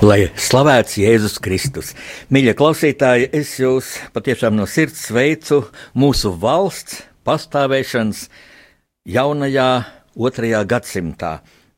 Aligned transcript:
Lai 0.00 0.30
slavēts 0.32 0.94
Jēzus 0.96 1.34
Kristus. 1.44 1.90
Mīļie 2.32 2.54
klausītāji, 2.56 3.26
es 3.36 3.50
jūs 3.60 3.90
patiešām 4.14 4.54
no 4.56 4.64
sirds 4.64 5.02
sveicu 5.10 5.58
mūsu 5.92 6.30
valsts 6.40 7.02
pastāvēšanas 7.28 8.22
jaunajā 9.12 9.66
otrajā 10.16 10.62
gadsimtā. 10.70 11.34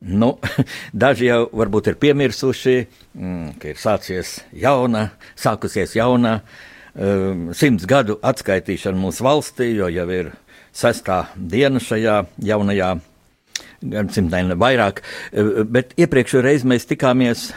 Nu, 0.07 0.37
daži 1.05 1.33
jau 1.33 1.41
varbūt 1.51 1.91
ir 1.91 1.99
piemirsuši, 2.05 2.77
mm, 3.19 3.57
ka 3.59 3.73
ir 3.73 3.83
sācies 3.83 4.37
jauna, 4.55 5.09
sākusies 5.35 5.97
jauna 5.99 6.37
um, 6.95 7.51
simts 7.59 7.91
gadu 7.91 8.21
atskaitīšana 8.23 9.03
mūsu 9.03 9.27
valstī, 9.27 9.73
jo 9.75 9.91
jau 9.91 10.07
ir 10.15 10.31
sestā 10.71 11.25
diena 11.35 11.83
šajā 11.83 12.21
jaunajā 12.53 12.95
gadsimtā, 13.83 14.47
ne 14.47 14.63
vairāk. 14.63 15.03
Uh, 15.35 15.67
bet 15.67 15.99
iepriekšējā 15.99 16.47
reizē 16.47 16.71
mēs 16.77 16.87
tikāmies 16.95 17.49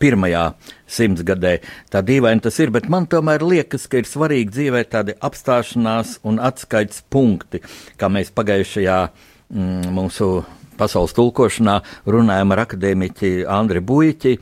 pirmajā 0.00 0.44
simtgadē. 0.90 1.54
Tā 1.90 2.02
dīvaini 2.06 2.44
tas 2.44 2.58
ir, 2.62 2.72
bet 2.74 2.88
man 2.92 3.08
tomēr 3.10 3.42
liekas, 3.44 3.88
ka 3.90 4.00
ir 4.00 4.08
svarīgi 4.08 4.52
dzīvē 4.54 4.84
tādi 4.90 5.16
apstāšanās 5.24 6.18
un 6.28 6.40
atskaites 6.42 7.02
punkti, 7.10 7.62
kā 7.98 8.10
mēs 8.12 8.32
pagājušajā 8.36 8.98
mm, 9.08 9.90
mūsu 9.94 10.30
pasaules 10.78 11.14
tulkošanā 11.16 11.80
runājam 12.10 12.54
ar 12.54 12.64
akadēmiķi 12.64 13.34
Andri 13.50 13.82
Buļķi. 13.84 14.34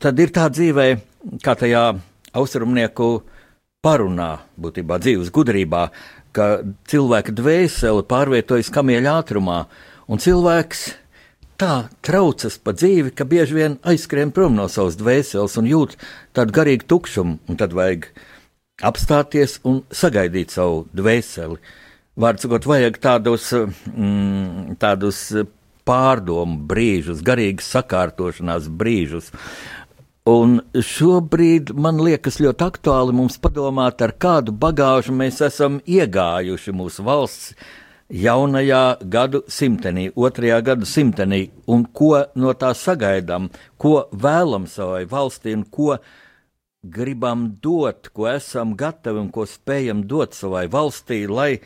Tad 0.00 0.20
ir 0.20 0.32
tā 0.36 0.48
dzīvē, 0.52 0.86
kā 1.44 1.56
tajā 1.56 1.84
austrumnieku 2.36 3.10
parunā, 3.84 4.32
būtībā 4.60 5.00
dzīves 5.00 5.32
gudrībā, 5.32 5.88
ka 6.36 6.48
cilvēka 6.90 7.34
dvēsele 7.34 8.04
pārvietojas 8.08 8.70
kamieļa 8.72 9.14
ātrumā, 9.22 9.64
un 10.10 10.20
cilvēks 10.22 10.84
tā 11.60 11.74
traucas 12.04 12.56
pa 12.56 12.72
dzīvi, 12.72 13.12
ka 13.12 13.26
bieži 13.28 13.56
vien 13.56 13.76
aizskrien 13.84 14.32
prom 14.32 14.56
no 14.56 14.66
savas 14.72 14.96
dvēseles 15.00 15.58
un 15.60 15.68
jūt 15.68 15.96
tādu 16.36 16.54
garīgu 16.56 16.88
tukšumu, 16.88 17.36
un 17.48 17.60
tad 17.60 17.74
vajag 17.76 18.08
apstāties 18.86 19.58
un 19.68 19.82
sagaidīt 19.92 20.54
savu 20.56 20.86
dvēseli. 20.96 21.58
Vārds 22.20 22.44
sakot, 22.44 22.68
vajag 22.68 22.96
tādus, 23.00 23.50
mm, 23.52 24.78
tādus 24.80 25.20
pārdomu 25.88 26.64
brīžus, 26.70 27.20
garīgas 27.24 27.68
sakārtošanās 27.74 28.70
brīžus. 28.80 29.30
Un 30.30 30.60
šobrīd 30.74 31.72
man 31.74 32.00
liekas 32.04 32.38
ļoti 32.40 32.66
aktuāli 32.66 33.16
mums 33.16 33.38
padomāt, 33.40 34.00
ar 34.04 34.12
kādu 34.12 34.52
bagāžu 34.52 35.12
mēs 35.16 35.40
esam 35.44 35.80
iegājuši 35.88 36.76
mūsu 36.76 37.04
valsts 37.04 37.54
jaunajā 38.10 38.98
gadu 39.06 39.42
simtenī, 39.48 40.10
otrajā 40.16 40.60
gadu 40.66 40.86
simtenī, 40.88 41.50
un 41.70 41.84
ko 41.86 42.24
no 42.34 42.52
tā 42.58 42.72
sagaidām, 42.74 43.48
ko 43.78 44.08
vēlam 44.10 44.66
savai 44.70 45.04
valstī 45.10 45.54
un 45.54 45.64
ko 45.64 45.96
gribam 46.82 47.46
dot, 47.62 48.10
ko 48.14 48.26
esam 48.30 48.74
gatavi 48.76 49.22
un 49.22 49.30
ko 49.30 49.46
spējam 49.46 50.04
dot 50.10 50.34
savai 50.34 50.66
valstī, 50.72 51.22
lai 51.30 51.60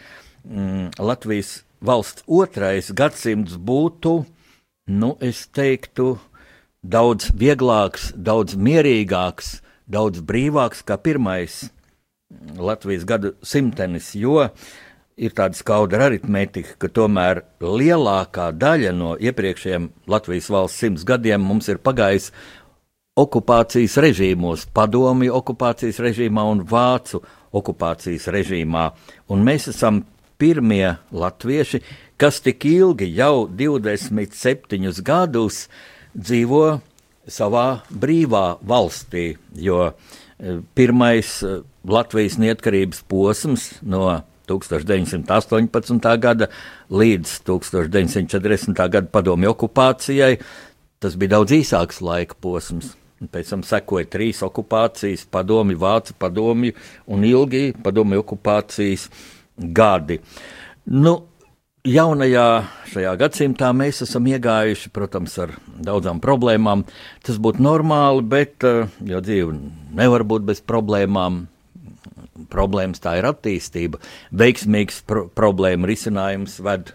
mm, 0.44 1.00
Latvijas 1.00 1.62
valsts 1.84 2.25
otrais 2.28 2.93
gadsimts 2.93 3.56
būtu, 3.56 4.25
nu, 4.93 5.15
es 5.25 5.47
teiktu, 5.49 6.19
daudz 6.84 7.31
vieglāks, 7.33 8.12
daudz 8.16 8.56
mierīgāks, 8.56 9.60
daudz 9.88 10.21
brīvāks 10.21 10.84
kā 10.84 11.00
pirmais 11.00 11.71
Latvijas 12.59 13.04
gadu 13.09 13.37
simtenis, 13.47 14.10
jo 14.19 14.43
uh, 14.43 14.50
ir 15.17 15.35
tāda 15.35 15.57
skaudra 15.57 16.09
aritmētika, 16.09 16.77
ka 16.79 16.91
tomēr 16.91 17.45
lielākā 17.63 18.51
daļa 18.59 18.93
no 18.97 19.15
iepriekšējiem 19.23 19.89
Latvijas 20.11 20.51
valsts 20.51 20.83
simts 20.83 21.07
gadiem 21.07 21.45
mums 21.45 21.69
ir 21.71 21.79
pagājis 21.83 22.31
okupācijas 23.19 23.95
režīmos, 24.03 24.67
padomju 24.75 25.37
okupācijas 25.39 26.01
režīmā 26.03 26.47
un 26.51 26.65
vācu 26.67 27.23
okupācijas 27.55 28.27
režīmā. 28.35 28.89
Un 29.31 29.47
mēs 29.47 29.69
esam 29.71 30.03
pirmie 30.43 30.97
latvieši, 31.15 31.81
kas 32.19 32.43
tik 32.43 32.67
ilgi, 32.67 33.13
jau 33.15 33.47
27 33.47 35.03
gadus, 35.07 35.69
dzīvo 36.15 36.81
savā 37.31 37.69
brīvā 37.89 38.59
valstī, 38.67 39.37
jo 39.55 39.87
eh, 39.87 40.59
pirmais 40.75 41.39
eh, 41.47 41.63
Latvijas 41.87 42.41
neatkarības 42.43 43.05
posms 43.07 43.71
no 43.87 44.09
1918. 44.49 46.10
gada 46.21 46.50
līdz 46.91 47.38
1940. 47.47 48.84
gada 48.88 49.06
padomju 49.12 49.53
okupācijai. 49.55 50.37
Tas 51.03 51.16
bija 51.21 51.37
daudz 51.37 51.56
īsāks 51.56 52.00
laika 52.05 52.37
posms. 52.41 52.94
Pēc 53.33 53.53
tam 53.54 53.62
sekoja 53.65 54.09
trīs 54.10 54.43
okupācijas, 54.44 55.25
padomju, 55.33 55.78
vācu 55.81 56.16
padomju 56.21 56.75
un 57.06 57.25
ilgi 57.25 57.71
padomju 57.84 58.21
okupācijas 58.21 59.06
gadi. 59.56 60.19
Nu, 60.84 61.15
jaunajā 61.84 62.49
šajā 62.93 63.15
gadsimtā 63.21 63.71
mēs 63.77 64.03
esam 64.04 64.28
iegājuši, 64.28 64.93
protams, 64.94 65.37
ar 65.41 65.54
daudzām 65.84 66.21
problēmām. 66.25 66.84
Tas 67.25 67.41
būtu 67.41 67.65
normāli, 67.65 68.25
bet, 68.28 68.65
eh, 68.65 68.88
jo 69.04 69.21
dzīve 69.21 69.59
nevar 69.93 70.25
būt 70.25 70.44
bez 70.44 70.60
problēmām, 70.60 71.47
problēmas, 72.54 73.03
tā 73.03 73.19
ir 73.19 73.28
attīstība. 73.28 74.00
Veiksmīgs 74.32 75.03
pro 75.09 75.26
problēma 75.34 75.91
risinājums 75.91 76.60
ved 76.65 76.94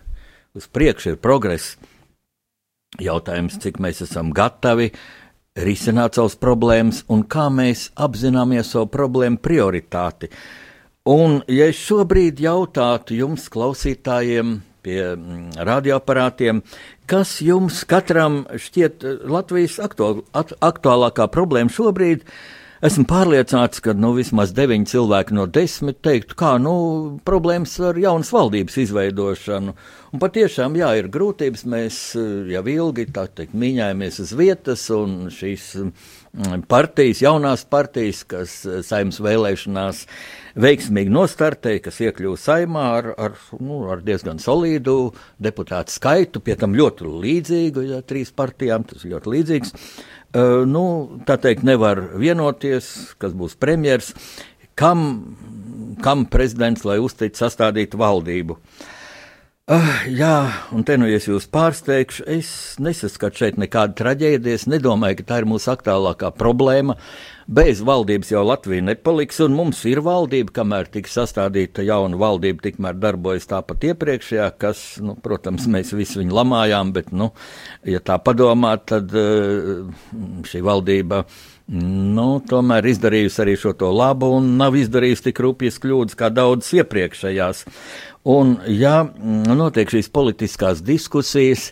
uz 0.57 0.67
priekšu, 0.71 1.13
ir 1.13 1.21
progress. 1.21 1.75
Jautājums, 2.99 3.59
cik 3.61 3.77
mēs 3.83 4.01
esam 4.05 4.31
gatavi 4.35 4.89
risināt 5.59 6.17
savas 6.17 6.37
problēmas 6.39 7.03
un 7.11 7.21
kā 7.29 7.49
mēs 7.53 7.89
apzināmies 7.99 8.71
savu 8.73 8.89
problēmu 8.93 9.37
prioritāti. 9.43 10.31
Un, 11.09 11.39
ja 11.49 11.69
es 11.69 11.79
šobrīd 11.79 12.41
jautātu 12.43 13.17
jums, 13.17 13.47
klausītājiem, 13.53 14.59
pie 14.85 14.99
radioaparātiem, 15.69 16.61
kas 17.09 17.39
jums 17.43 17.81
katram 17.89 18.43
šķiet 18.49 19.03
Latvijas 19.27 19.79
aktuāl, 19.83 20.21
aktuālākā 20.33 21.27
problēma 21.33 21.73
šobrīd, 21.73 22.23
uh, 22.23 22.58
Esmu 22.79 23.03
pārliecināts, 23.11 23.81
ka 23.83 23.91
nu, 23.91 24.13
vismaz 24.15 24.53
deviņi 24.55 24.87
cilvēki 24.87 25.35
no 25.35 25.43
desmit 25.51 25.97
teiktu, 25.99 26.37
kā 26.39 26.53
nu, 26.63 26.75
problēmas 27.27 27.73
ar 27.83 27.97
jaunas 27.99 28.29
valdības 28.31 28.77
izveidošanu. 28.85 29.73
Un 30.15 30.21
patiešām, 30.21 30.77
jā, 30.79 30.93
ir 30.95 31.09
grūtības. 31.11 31.65
Mēs 31.67 31.97
eh, 32.15 32.29
jau 32.53 32.63
ilgi 32.71 33.09
teikt, 33.11 33.51
mīņājamies 33.51 34.21
uz 34.23 34.31
vietas, 34.39 34.85
un 34.95 35.27
šīs 35.27 35.65
mm, 35.81 36.63
partijas, 36.71 37.19
jaunās 37.25 37.67
partijas, 37.67 38.23
kas 38.31 38.55
eh, 38.63 38.79
saimnes 38.87 39.19
vēlēšanās 39.27 40.05
veiksmīgi 40.59 41.13
nostartēja, 41.13 41.83
kas 41.87 41.99
iekļuva 42.05 42.39
saimā 42.39 42.85
ar, 42.97 43.09
ar, 43.17 43.37
nu, 43.59 43.81
ar 43.91 44.03
diezgan 44.05 44.41
solīdu 44.41 45.13
deputātu 45.41 45.93
skaitu, 45.93 46.41
pie 46.43 46.57
tam 46.59 46.77
ļoti 46.77 47.09
līdzīgu, 47.09 47.87
ja 47.93 48.03
trīs 48.05 48.33
partijām 48.35 48.87
tas 48.89 49.05
ļoti 49.05 49.35
līdzīgs. 49.35 49.75
Uh, 50.29 50.61
nu, 50.69 50.83
tā 51.25 51.39
teikt, 51.41 51.65
nevar 51.65 52.01
vienoties, 52.21 53.15
kas 53.21 53.33
būs 53.33 53.57
premjers, 53.59 54.13
kam, 54.77 55.03
kam 56.05 56.27
prezidents, 56.29 56.85
lai 56.85 56.99
uztic 57.01 57.37
sastādītu 57.37 57.97
valdību. 57.99 58.59
Uh, 58.59 58.95
jā, 60.09 60.35
un 60.73 60.81
te 60.81 60.95
nu 60.97 61.05
es 61.13 61.27
jūs 61.29 61.45
pārsteigšu, 61.53 62.23
es 62.37 62.51
nesaskatu 62.81 63.43
šeit 63.43 63.59
nekādu 63.61 63.99
traģēdiju, 63.99 64.55
es 64.57 64.65
nedomāju, 64.71 65.19
ka 65.19 65.27
tā 65.29 65.41
ir 65.43 65.49
mūsu 65.51 65.69
aktuālākā 65.75 66.31
problēma. 66.39 66.95
Uh, 66.97 67.39
Bez 67.49 67.79
valdības 67.81 68.29
jau 68.29 68.43
Latvija 68.45 68.83
nepaliks, 68.85 69.39
un 69.41 69.55
mums 69.57 69.79
ir 69.89 70.03
valdība, 70.05 70.53
kamēr 70.59 70.85
tiks 70.93 71.15
sastādīta 71.17 71.81
jauna 71.81 72.19
valdība, 72.21 72.61
tikmēr 72.67 72.99
darbojas 73.01 73.49
tāpat 73.49 73.87
iepriekšējā, 73.89 74.51
kas, 74.61 74.83
nu, 75.01 75.15
protams, 75.17 75.65
mēs 75.65 75.89
visi 75.97 76.19
viņu 76.19 76.37
lamājām, 76.37 76.91
bet, 76.93 77.09
nu, 77.09 77.31
ja 77.89 78.03
tā 78.05 78.19
padomā, 78.21 78.75
tad 78.85 79.15
eh, 79.17 79.81
šī 80.45 80.61
valdība 80.67 81.23
nu, 81.73 82.27
tomēr 82.49 82.85
izdarījusi 82.91 83.41
arī 83.41 83.57
šo 83.57 83.73
to 83.81 83.89
labu 83.97 84.29
un 84.37 84.53
nav 84.61 84.77
izdarījusi 84.77 85.31
tik 85.31 85.41
rupjas 85.45 85.81
kļūdas 85.81 86.17
kā 86.21 86.29
daudzas 86.33 86.69
iepriekšējās. 86.83 87.63
Un, 88.27 88.57
ja 88.67 89.03
notiek 89.47 89.91
šīs 89.91 90.09
politiskās 90.11 90.81
diskusijas, 90.83 91.69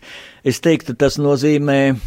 es 0.48 0.62
teiktu, 0.64 0.96
tas 0.96 1.20
nozīmē 1.20 1.98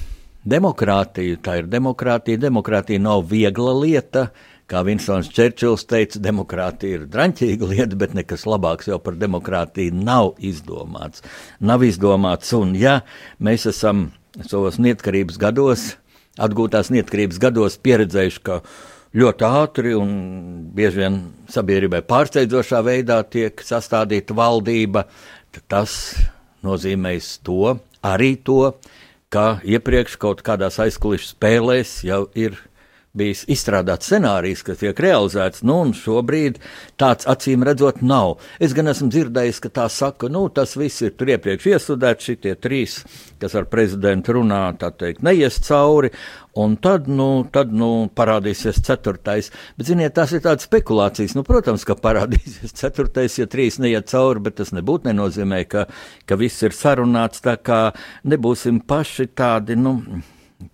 demokrātiju. 0.48 1.40
Tā 1.44 1.60
ir 1.60 1.68
demokrātija. 1.68 2.40
Demokrātija 2.40 3.02
nav 3.02 3.26
viegla 3.30 3.74
lieta. 3.76 4.30
Kā 4.70 4.84
Vinsons 4.86 5.28
Čerčils 5.34 5.82
teica, 5.90 6.20
demokrātija 6.22 7.00
ir 7.00 7.06
draņķīga 7.10 7.68
lieta, 7.72 7.98
bet 7.98 8.14
nekas 8.14 8.46
labāks 8.46 8.86
jau 8.86 9.00
par 9.02 9.16
demokrātiju 9.18 9.96
nav 9.98 10.36
izdomāts. 10.38 11.24
Nav 11.58 11.82
izdomāts, 11.82 12.52
un 12.54 12.76
ja 12.78 13.00
mēs 13.42 13.66
esam 13.66 14.12
savos 14.46 14.78
neatkarības 14.78 15.40
gados, 15.42 15.88
atgūtās 16.38 16.92
neatkarības 16.94 17.42
gados 17.42 17.80
pieredzējuši, 17.82 18.44
ka 18.46 18.60
ļoti 19.16 19.46
ātri 19.46 19.94
un 19.98 20.10
bieži 20.74 21.02
vien 21.02 21.18
sabiedrībai 21.50 22.02
pārsteidzošā 22.06 22.82
veidā 22.86 23.20
tiek 23.26 23.62
sastādīta 23.64 24.36
valdība, 24.38 25.06
tas 25.66 26.14
nozīmēs 26.66 27.38
to, 27.46 27.76
arī 28.06 28.36
to, 28.46 28.74
ka 29.30 29.60
iepriekš 29.66 30.18
kaut 30.20 30.42
kādās 30.46 30.78
aizkulisku 30.82 31.34
spēlēs 31.34 32.00
jau 32.06 32.24
ir 32.38 32.58
bijis 33.16 33.42
izstrādāts 33.50 34.06
scenārijs, 34.06 34.62
kas 34.66 34.78
tiek 34.82 35.00
realizēts, 35.02 35.64
nu, 35.66 35.80
un 35.84 35.94
šobrīd 35.96 36.60
tāds 37.00 37.26
acīm 37.30 37.64
redzot 37.66 38.04
nav. 38.06 38.36
Es 38.62 38.74
gan 38.76 38.90
esmu 38.92 39.10
dzirdējis, 39.10 39.58
ka 39.64 39.72
tā 39.80 39.86
saka, 39.90 40.30
nu, 40.30 40.44
tas 40.54 40.76
viss 40.78 41.02
ir 41.02 41.16
tur 41.18 41.32
iepriekš 41.34 41.66
iestudēts, 41.72 42.28
šitie 42.30 42.54
trīs, 42.62 43.00
kas 43.42 43.56
ar 43.58 43.66
prezidentu 43.72 44.38
runā, 44.38 44.62
tā 44.78 44.92
teikt, 44.94 45.24
neies 45.26 45.58
cauri, 45.66 46.12
un 46.60 46.78
tad, 46.82 47.10
nu, 47.10 47.28
tad, 47.50 47.74
nu, 47.74 47.90
parādīsies 48.14 48.78
ceturtais. 48.86 49.50
Bet, 49.74 49.90
ziniet, 49.90 50.14
tās 50.14 50.36
ir 50.36 50.44
tādas 50.46 50.70
spekulācijas, 50.70 51.34
nu, 51.38 51.42
protams, 51.46 51.86
ka 51.88 51.98
parādīsies 51.98 52.78
ceturtais, 52.78 53.40
ja 53.42 53.50
trīs 53.50 53.82
neiet 53.82 54.10
cauri, 54.12 54.46
bet 54.46 54.60
tas 54.62 54.70
nebūtu 54.76 55.10
nenozīmē, 55.10 55.64
ka, 55.70 55.88
ka 56.30 56.38
viss 56.38 56.62
ir 56.62 56.78
sarunāts, 56.78 57.42
tā 57.42 57.58
kā 57.58 57.88
nebūsim 58.30 58.84
paši 58.86 59.32
tādi, 59.34 59.78
nu, 59.78 59.98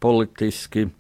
politiski 0.03 0.91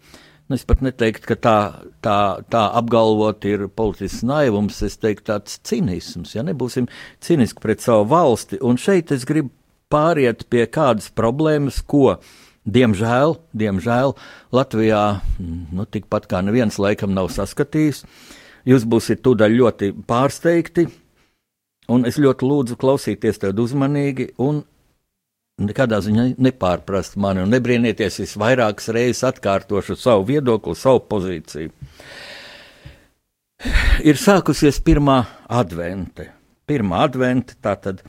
Nu, 0.46 0.54
es 0.54 0.62
pat 0.62 0.78
neteiktu, 0.84 1.26
ka 1.32 1.36
tā, 1.42 1.58
tā, 2.06 2.16
tā 2.52 2.62
apgalvot 2.78 3.42
ir 3.50 3.64
politisks 3.74 4.22
naivums, 4.26 4.78
es 4.86 4.94
teiktu, 5.02 5.24
tāds 5.32 5.56
cinisms. 5.66 6.36
Ja 6.36 6.44
nebūsim 6.46 6.86
ciniski 7.24 7.64
pret 7.64 7.82
savu 7.82 8.04
valsti, 8.12 8.60
un 8.62 8.78
šeit 8.78 9.10
es 9.16 9.26
gribu 9.26 9.50
pāriet 9.90 10.44
pie 10.50 10.68
kādas 10.70 11.10
problēmas, 11.14 11.80
ko, 11.82 12.20
diemžēl, 12.62 13.36
diemžēl 13.58 14.14
Latvijā 14.54 15.02
nu, 15.40 15.86
tikpat 15.90 16.30
kā 16.30 16.44
neviens 16.46 16.78
laikam 16.78 17.10
nav 17.14 17.32
saskatījis. 17.34 18.04
Jūs 18.66 18.86
būsiet 18.86 19.22
tūdaļ 19.26 19.58
ļoti 19.60 19.90
pārsteigti, 20.06 20.86
un 21.90 22.06
es 22.06 22.22
ļoti 22.22 22.46
lūdzu 22.46 22.78
klausīties 22.78 23.42
tev 23.42 23.58
uzmanīgi 23.66 24.32
un 24.42 24.62
nekādā 25.56 26.02
ziņā 26.04 26.26
nepārprast 26.42 27.16
mani 27.20 27.44
un 27.46 27.54
nebrīnieties, 27.54 28.20
es 28.26 28.36
vairākas 28.40 28.90
reizes 28.92 29.24
atkārtošu 29.30 29.96
savu 29.96 30.26
viedokli, 30.28 30.76
savu 30.76 31.00
pozīciju. 31.08 31.72
Ir 34.04 34.20
sākusies 34.20 34.82
pirmā 34.84 35.22
advente. 35.48 36.28
Pirmā 36.68 37.06
advente, 37.06 37.54
tātad, 37.62 38.02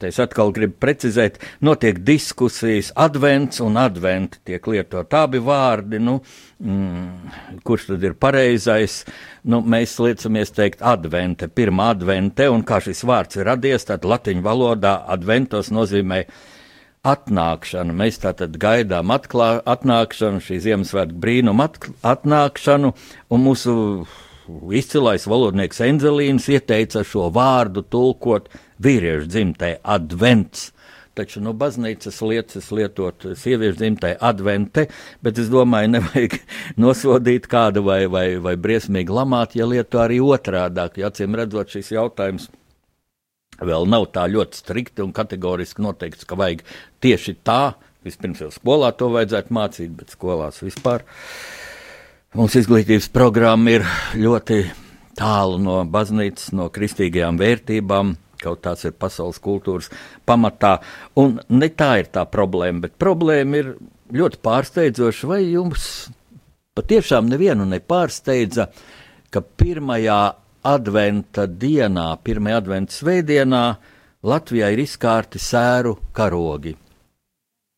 te 0.00 0.08
es 0.10 0.18
atkal 0.18 0.50
gribu 0.50 0.74
precizēt, 0.82 1.36
notiek 1.62 2.00
diskusijas, 2.02 2.88
advents 2.98 3.62
un 3.62 3.78
adventi 3.78 4.40
tiek 4.48 4.66
lietot 4.66 5.14
abi 5.14 5.38
vārdi, 5.38 6.00
nu, 6.02 6.16
mm, 6.58 7.60
kurš 7.62 7.92
tad 7.92 8.08
ir 8.08 8.16
pareizais, 8.18 9.04
nu, 9.44 9.60
mēs 9.62 9.94
liecamies 10.02 10.50
teikt 10.56 10.82
advente, 10.82 11.46
pirmā 11.46 11.92
advente, 11.94 12.48
un 12.50 12.66
kā 12.66 12.80
šis 12.82 13.04
vārds 13.06 13.38
ir 13.38 13.46
radies, 13.52 13.86
tad 13.86 14.08
latiņu 14.08 14.42
valodā 14.42 14.96
adventos 15.14 15.70
nozīmē 15.70 16.24
uh, 16.24 16.42
atnākšanu. 17.02 17.94
Mēs 17.98 18.20
tātad 18.22 18.54
gaidām 18.62 19.10
atklā, 19.10 19.56
atnākšanu, 19.66 20.42
šī 20.42 20.60
Ziemassvētku 20.62 21.16
brīnuma 21.22 21.66
atnākšanu, 22.06 22.92
un 23.34 23.42
mūsu 23.42 23.72
izcilais 24.78 25.26
valodnieks 25.26 25.82
Enzelīns 25.82 26.46
ieteica 26.52 27.02
šo 27.06 27.26
vārdu 27.34 27.82
tulkot 27.82 28.46
vīriešu 28.82 29.26
dzimtē 29.32 29.72
advents. 29.82 30.70
Taču 31.18 31.42
no 31.42 31.50
nu, 31.50 31.58
baznīcas 31.58 32.22
lietas 32.24 32.70
lietot 32.72 33.26
sieviešu 33.36 33.80
dzimtē 33.82 34.14
advente, 34.22 34.86
bet 35.26 35.42
es 35.42 35.50
domāju, 35.52 35.90
nevajag 35.98 36.38
nosodīt 36.86 37.50
kādu 37.50 37.82
vai, 37.90 38.04
vai, 38.06 38.28
vai 38.38 38.54
briesmīgi 38.54 39.10
lamāt, 39.10 39.58
ja 39.58 39.66
lieto 39.66 40.00
arī 40.00 40.22
otrādāk, 40.22 41.02
ja 41.02 41.10
acīm 41.10 41.34
redzot 41.36 41.74
šis 41.74 41.96
jautājums 41.98 42.46
vēl 43.68 43.88
nav 43.90 44.08
tā 44.14 44.26
ļoti 44.30 44.60
strikti 44.62 45.04
un 45.04 45.14
kategoriski 45.16 45.84
noteikts, 45.84 46.26
ka 46.28 46.38
vajag 46.38 46.64
tieši 47.04 47.36
tā. 47.46 47.74
Vispirms 48.02 48.42
jau 48.42 48.50
skolā 48.50 48.90
to 48.98 49.12
vajadzētu 49.14 49.54
mācīt, 49.54 49.92
bet 49.94 50.14
skolās 50.14 50.58
vispār. 50.64 51.04
Mums 52.34 52.56
izglītības 52.58 53.10
programma 53.12 53.76
ir 53.76 53.86
ļoti 54.18 54.64
tālu 55.18 55.60
no 55.62 55.82
baznīcas, 55.84 56.50
no 56.56 56.70
kristīgajām 56.72 57.38
vērtībām. 57.40 58.16
Kaut 58.42 58.64
tāds 58.64 58.82
ir 58.88 58.96
pasaules 58.98 59.38
kultūras 59.38 59.90
pamatā. 60.26 60.78
Un 61.20 61.36
ne 61.52 61.68
tā 61.70 61.92
ir 62.00 62.10
tā 62.10 62.24
problēma, 62.26 62.88
bet 62.88 62.98
problēma 62.98 63.60
ir 63.60 63.74
ļoti 64.12 64.40
pārsteidzoša. 64.42 65.28
Vai 65.30 65.42
jums 65.44 65.84
patiešām 66.74 67.28
nevienu 67.30 67.68
nepārsteidza, 67.68 68.70
ka 69.30 69.44
pirmajā 69.44 70.20
adventa 70.62 71.46
dienā, 71.46 72.12
pirmajā 72.24 72.60
adventa 72.62 72.94
svētdienā, 72.94 73.64
Latvijā 74.22 74.68
ir 74.70 74.84
izkārti 74.84 75.40
sēru 75.42 75.96
karogi. 76.14 76.76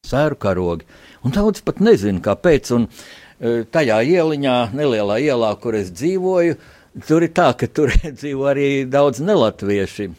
Sēru 0.05 0.37
karogi. 0.37 0.85
Un 1.25 1.33
daudz 1.33 1.63
pat 1.65 1.81
nezinu, 1.81 2.21
kāpēc. 2.25 2.73
Un 2.77 2.85
e, 2.85 3.63
tajā 3.73 4.03
ieliņā, 4.05 4.57
nelielā 4.77 5.17
ielā, 5.25 5.55
kur 5.63 5.79
es 5.79 5.89
dzīvoju, 5.97 6.59
tur 7.09 7.25
ir 7.25 7.33
tā, 7.33 7.49
ka 7.57 7.69
tur 7.73 7.95
dzīvo 8.19 8.51
arī 8.53 8.69
daudz 8.93 9.23
nelatvieši. 9.25 10.11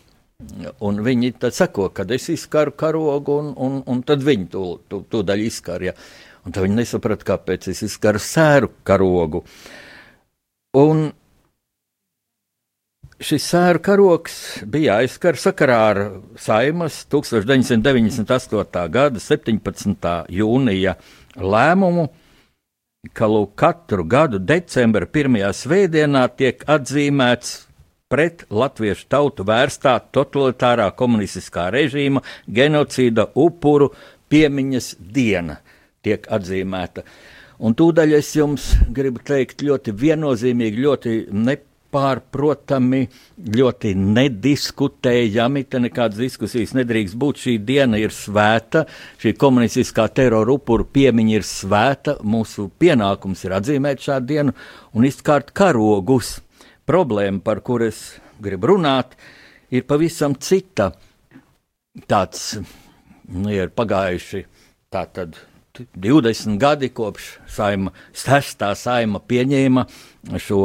Un 0.83 0.97
viņi 1.05 1.35
tad 1.39 1.55
sako, 1.55 1.91
kad 1.95 2.09
es 2.11 2.25
izkaru 2.33 2.73
karogu, 2.75 3.37
un, 3.43 3.51
un, 3.61 3.77
un 3.85 4.01
tad 4.03 4.25
viņi 4.25 4.47
to 4.51 4.65
tu, 4.89 5.03
tu 5.09 5.21
daļu 5.23 5.45
izkarja. 5.47 5.93
Un 6.45 6.53
tad 6.53 6.65
viņi 6.65 6.81
nesaprata, 6.81 7.25
kāpēc 7.29 7.69
es 7.69 7.83
izkaru 7.85 8.21
sēru 8.21 8.71
karogu. 8.85 9.45
Un 10.81 11.07
Šis 13.15 13.45
sēru 13.47 13.79
karoks 13.79 14.33
bija 14.67 14.97
aizskar 14.99 15.37
sakarā 15.39 15.75
ar 15.87 15.97
Saimas 16.35 16.97
1998. 17.07 18.81
gada 18.91 19.21
17. 19.23 20.07
jūnija 20.35 20.97
lēmumu, 21.39 22.09
ka 23.15 23.29
katru 23.55 24.03
gadu 24.03 24.41
decembra 24.43 25.07
pirmajā 25.07 25.53
svētdienā 25.55 26.25
tiek 26.35 26.65
atzīmēts 26.67 27.53
pret 28.11 28.43
latviešu 28.51 29.07
tautu 29.07 29.45
vērstā 29.47 29.93
totalitārā 30.11 30.89
komunistiskā 30.99 31.69
režīma 31.71 32.19
genocīda 32.51 33.29
upuru 33.31 33.93
piemiņas 34.27 34.89
diena 34.99 35.61
tiek 36.03 36.27
atzīmēta. 36.27 37.05
Un 37.63 37.79
tūdaļ 37.79 38.17
es 38.19 38.33
jums 38.35 38.67
gribu 38.91 39.23
teikt 39.23 39.63
ļoti 39.63 39.95
viennozīmīgi, 40.03 40.83
ļoti 40.83 41.15
nepatīkami 41.31 41.71
nepārprotami, 41.95 43.07
ļoti 43.55 43.93
nediskutējami. 43.95 45.63
Te 45.69 45.79
nekādas 45.79 46.19
diskusijas 46.19 46.73
nedrīkst 46.75 47.15
būt. 47.15 47.39
Šī 47.39 47.57
diena 47.63 47.97
ir 47.97 48.11
svēta, 48.11 48.85
šī 49.21 49.35
komunistiskā 49.39 50.07
terora 50.13 50.55
upuru 50.55 50.85
piemiņa 50.85 51.35
ir 51.35 51.43
svēta. 51.43 52.17
Mūsu 52.23 52.69
pienākums 52.79 53.45
ir 53.45 53.55
atzīmēt 53.55 54.03
šādu 54.03 54.27
dienu 54.27 54.55
un 54.93 55.05
izkārt 55.05 55.53
karogus. 55.53 56.39
Problēma, 56.85 57.41
par 57.41 57.61
kuru 57.65 57.87
es 57.89 58.19
gribu 58.41 58.75
runāt, 58.75 59.15
ir 59.71 59.85
pavisam 59.87 60.35
cita. 60.35 60.91
Tāds 62.07 62.57
nu, 63.31 63.49
ir 63.49 63.71
pagājuši 63.71 64.45
tātad 64.91 65.37
20 65.95 66.59
gadi 66.59 66.89
kopš 66.91 67.37
saima, 67.51 67.91
sestā 68.15 68.73
saima 68.75 69.19
pieņēma 69.19 69.85
šo 70.39 70.61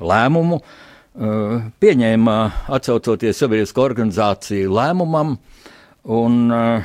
lēmumu, 0.00 0.60
eh, 0.60 1.70
pieņēma 1.80 2.36
atcaucoties 2.68 3.38
sabiedrisko 3.38 3.84
organizāciju 3.84 4.74
lēmumam, 4.74 5.38
un, 6.04 6.52
eh, 6.52 6.84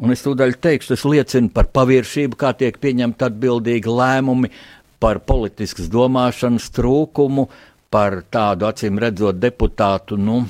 un 0.00 0.10
es 0.10 0.22
tūdaļ 0.22 0.58
teikšu, 0.60 0.94
tas 0.94 1.04
liecina 1.04 1.52
par 1.52 1.64
paviršību, 1.64 2.36
kā 2.36 2.56
tiek 2.56 2.78
pieņemti 2.78 3.30
atbildīgi 3.30 3.86
lēmumi, 3.86 4.50
par 4.98 5.20
politiskas 5.20 5.88
domāšanas 5.88 6.70
trūkumu, 6.74 7.48
par 7.90 8.22
tādu 8.30 8.66
acīm 8.68 8.98
redzot 9.00 9.38
deputātu, 9.40 10.18
nu, 10.18 10.42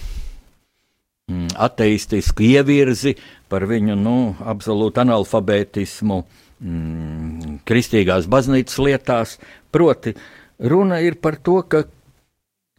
mm, 1.31 1.55
ateistisku 1.57 2.43
ievirzi, 2.43 3.17
par 3.49 3.67
viņu 3.69 3.97
nu, 3.99 4.17
absolūtu 4.41 5.05
analfabētismu 5.05 6.19
mm, 6.61 7.61
kristīgās 7.69 8.29
baznīcas 8.31 8.81
lietās. 8.83 9.39
Proti, 9.71 10.15
runa 10.59 11.01
ir 11.01 11.19
par 11.23 11.39
to, 11.43 11.63
ka 11.63 11.85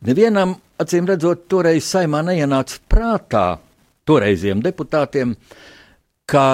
nevienam, 0.06 0.58
acīm 0.80 1.08
redzot, 1.10 1.48
toreiz 1.52 1.88
saimā 1.88 2.22
neienāca 2.28 2.80
prātā 2.90 3.46
toreiziem 4.08 4.62
deputātiem, 4.64 5.36
ka 6.30 6.46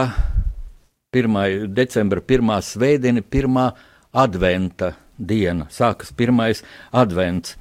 1. 1.15 1.67
decembra 1.71 2.21
pirmā 2.21 2.59
svētdiena, 2.63 3.23
pirmā 3.23 3.69
adventa 4.15 4.93
diena, 5.17 5.67
sākas 5.71 6.11
pirmais 6.15 6.61
advents. 6.91 7.55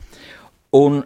Un 0.75 1.05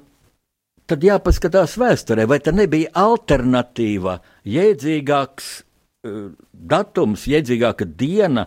tad 0.88 1.04
jāpaskatās 1.04 1.76
vēsturē, 1.80 2.24
vai 2.28 2.40
tā 2.40 2.54
nebija 2.56 2.92
alternatīva, 2.96 4.18
jēdzīgāks 4.48 5.50
uh, 5.58 6.30
datums, 6.52 7.26
jēdzīgāka 7.28 7.88
diena, 7.98 8.46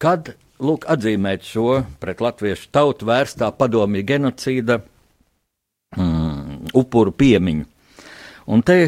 kad 0.00 0.32
lūk, 0.60 0.86
atzīmēt 0.90 1.46
šo 1.46 1.82
pret 2.02 2.20
latviešu 2.22 2.68
tautu 2.74 3.08
vērstā 3.08 3.50
padomju 3.56 4.04
genocīda 4.08 4.80
mm, 5.96 6.74
upuru 6.78 7.14
piemiņu. 7.16 7.66
Un 8.52 8.62
te 8.66 8.78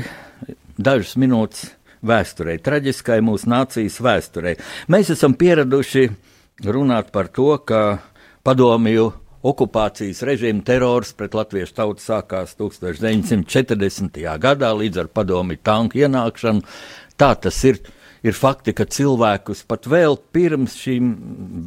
dažas 0.76 1.14
minūtes 1.20 1.68
vēsturē, 2.04 2.58
traģiskai 2.62 3.20
mūsu 3.24 3.48
nācijas 3.50 4.00
vēsturē. 4.04 4.56
Mēs 4.92 5.12
esam 5.14 5.36
pieraduši 5.38 6.08
runāt 6.66 7.12
par 7.14 7.30
to, 7.32 7.54
ka 7.64 8.00
padomju 8.44 9.12
okupācijas 9.44 10.22
režīma 10.24 10.64
terors 10.64 11.12
pret 11.16 11.34
latviešu 11.36 11.76
tautu 11.76 12.04
sākās 12.04 12.56
1940. 12.60 14.22
gadā 14.40 14.72
līdz 14.76 15.04
ar 15.04 15.10
padomju 15.12 15.60
tanku 15.62 16.00
ienākšanu. 16.04 16.64
Tā 17.20 17.34
tas 17.40 17.60
ir. 17.68 17.84
Ir 18.24 18.32
fakti, 18.32 18.72
ka 18.72 18.86
cilvēkus 18.88 19.66
pat 19.68 19.84
vēl 19.90 20.16
pirms 20.32 20.78
šīm 20.80 21.10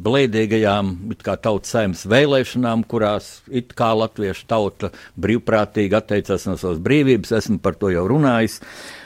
blēdīgajām 0.02 0.90
tautas 1.22 1.70
saimnes 1.70 2.02
vēlēšanām, 2.10 2.82
kurās 2.90 3.44
it 3.46 3.76
kā 3.78 3.92
latviešu 3.94 4.48
tauta 4.50 4.90
brīvprātīgi 5.14 5.94
atteicās 5.94 6.48
no 6.48 6.56
savas 6.58 6.82
brīvības, 6.82 7.36
esmu 7.38 7.60
par 7.62 7.78
to 7.78 7.92
jau 7.94 8.08
runājis, 8.10 8.58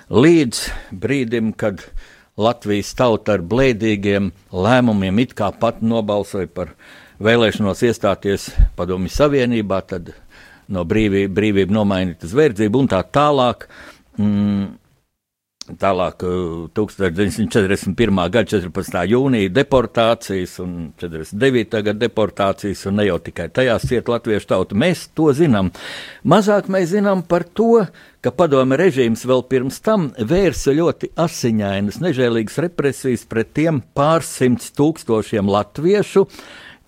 līdz 0.09 0.65
brīdim, 1.05 1.53
kad 1.53 1.85
Latvijas 2.41 2.95
tauta 2.97 3.37
ar 3.37 3.43
blēdīgiem 3.45 4.31
lēmumiem 4.57 5.19
it 5.21 5.35
kā 5.37 5.51
pat 5.53 5.83
nobalsoja 5.85 6.49
par 6.49 6.73
vēlēšanos 7.21 7.83
iestāties 7.85 8.49
Padomju 8.79 9.13
Savienībā, 9.13 9.83
tad 9.85 10.15
no 10.73 10.87
brīvība, 10.89 11.35
brīvība 11.37 11.77
nomainīt 11.77 12.25
uz 12.25 12.33
verdzību 12.33 12.81
un 12.81 12.89
tā 12.89 13.03
tālāk. 13.05 13.69
Mm, 14.17 14.71
Tālāk, 15.63 16.25
1941. 16.75 18.17
gada 18.35 18.49
14. 18.51 18.97
jūnija 19.07 19.51
deportācijas 19.55 20.57
un 20.65 20.73
49. 20.99 21.83
gada 21.87 21.95
deportācijas, 22.01 22.83
un 22.91 22.99
ne 22.99 23.05
jau 23.07 23.21
tikai 23.23 23.47
tajās 23.55 23.87
cieta 23.87 24.17
latviešu 24.17 24.49
tauta. 24.51 24.75
Mēs 24.83 25.05
to 25.15 25.29
zinām. 25.39 25.71
Mazāk 26.27 26.67
mēs 26.67 26.91
zinām 26.97 27.23
par 27.31 27.47
to, 27.47 27.85
ka 28.27 28.33
padome 28.35 28.75
režīms 28.81 29.23
vēl 29.23 29.45
pirms 29.47 29.79
tam 29.87 30.09
vērsa 30.19 30.75
ļoti 30.75 31.13
asiņainas, 31.23 32.01
nežēlīgas 32.09 32.59
represijas 32.67 33.23
pret 33.31 33.55
tiem 33.55 33.79
pārsimts 33.95 34.75
tūkstošiem 34.75 35.47
latviešu, 35.47 36.27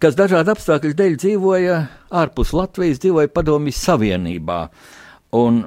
kas 0.02 0.18
dažādu 0.18 0.50
apstākļu 0.56 0.98
dēļ 0.98 1.16
dzīvoja 1.22 1.78
ārpus 2.10 2.50
Latvijas, 2.58 2.98
dzīvoja 3.06 3.30
Padomju 3.30 3.78
Savienībā. 3.78 4.60
Un, 5.38 5.62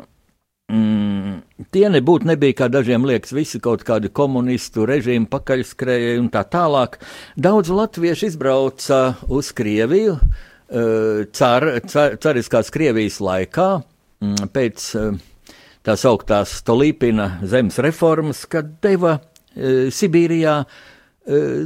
mm, 0.72 1.68
tie 1.74 1.88
nebūtu 1.92 2.28
nebija, 2.30 2.56
kā 2.62 2.68
dažiem 2.72 3.06
liekas, 3.08 3.34
visi 3.36 3.62
kaut 3.64 3.86
kādi 3.88 4.12
komunistu 4.14 4.88
režīmu 4.90 5.30
pakaļskrējēji 5.32 6.22
un 6.22 6.30
tā 6.34 6.44
tālāk. 6.48 7.00
Daudz 7.40 7.72
latviešu 7.74 8.32
izbrauca 8.32 9.02
uz 9.34 9.52
Krieviju 9.58 10.18
eh, 10.18 11.26
car, 11.32 11.70
car, 11.88 12.18
cariskās 12.24 12.72
Krievijas 12.74 13.22
laikā 13.24 13.70
mm, 14.24 14.52
pēc 14.56 14.90
eh, 15.00 15.22
tā 15.88 15.98
sauktās 16.00 16.60
Stolīpina 16.62 17.38
zemes 17.48 17.80
reformas, 17.84 18.46
kad 18.50 18.78
deva 18.84 19.18
eh, 19.20 19.88
Sibīrijā 19.94 20.62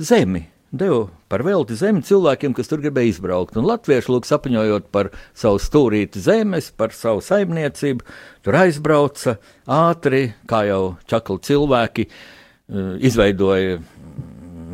zemi 0.01 0.39
deva 0.73 1.03
par 1.31 1.45
velti 1.47 1.77
zemi 1.79 2.03
cilvēkiem, 2.03 2.55
kas 2.57 2.67
tur 2.67 2.83
gribēja 2.83 3.13
izbraukt. 3.13 3.55
Un 3.59 3.69
latvieši, 3.69 4.11
lūk, 4.11 4.27
sapņojot 4.27 4.91
par 4.91 5.13
savu 5.37 5.61
stūrīti 5.63 6.21
zemes, 6.23 6.71
par 6.75 6.95
savu 6.95 7.23
saimniecību, 7.23 8.05
tur 8.43 8.59
aizbrauca 8.65 9.37
ātri, 9.71 10.25
kā 10.51 10.65
jau 10.67 10.83
čakli 11.07 11.39
cilvēki, 11.47 12.07
eh, 12.11 12.93
izveidoja 13.07 13.79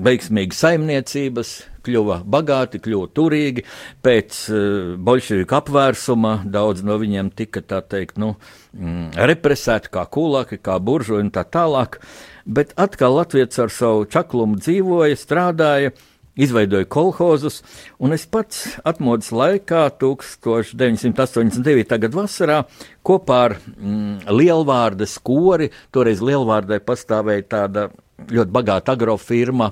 veiksmīgas 0.04 0.62
saimniecības, 0.62 1.52
kļuva 1.88 2.20
bagāti, 2.28 2.82
kļuva 2.84 3.10
turīgi. 3.16 3.64
Pēc 4.06 4.40
uh, 4.52 4.60
bolševiku 5.00 5.58
apvērsuma 5.62 6.34
daudz 6.54 6.84
no 6.88 6.98
viņiem 7.02 7.32
tika, 7.38 7.64
tā 7.66 7.82
teikt, 7.82 8.20
nu, 8.22 8.34
mm, 8.76 9.16
represēti 9.30 9.92
kā 9.94 10.06
kulaki, 10.12 10.60
kā 10.64 10.78
buržuļi 10.84 11.28
un 11.28 11.34
tā 11.34 11.46
tālāk. 11.48 12.00
Bet 12.48 12.76
atkal 12.80 13.18
Latvijas 13.18 13.60
ar 13.64 13.74
savu 13.74 14.06
čaklumu 14.12 14.60
dzīvoja, 14.62 15.18
strādāja, 15.20 15.96
izveidoja 16.38 16.86
kolhozus, 16.90 17.62
un 18.00 18.14
es 18.16 18.26
pats 18.30 18.78
atmodas 18.88 19.32
laikā, 19.34 19.88
1989. 20.00 21.98
gada 21.98 22.14
vasarā, 22.18 22.60
kopā 23.06 23.42
ar 23.50 23.58
mm, 23.58 24.30
Lielvārdas 24.30 25.18
kori, 25.26 25.72
toreiz 25.94 26.22
Lielvārdai 26.24 26.80
pastāvēja 26.86 27.48
tāda 27.56 27.90
ļoti 28.30 28.54
bagāta 28.54 28.98
agrofirma, 28.98 29.72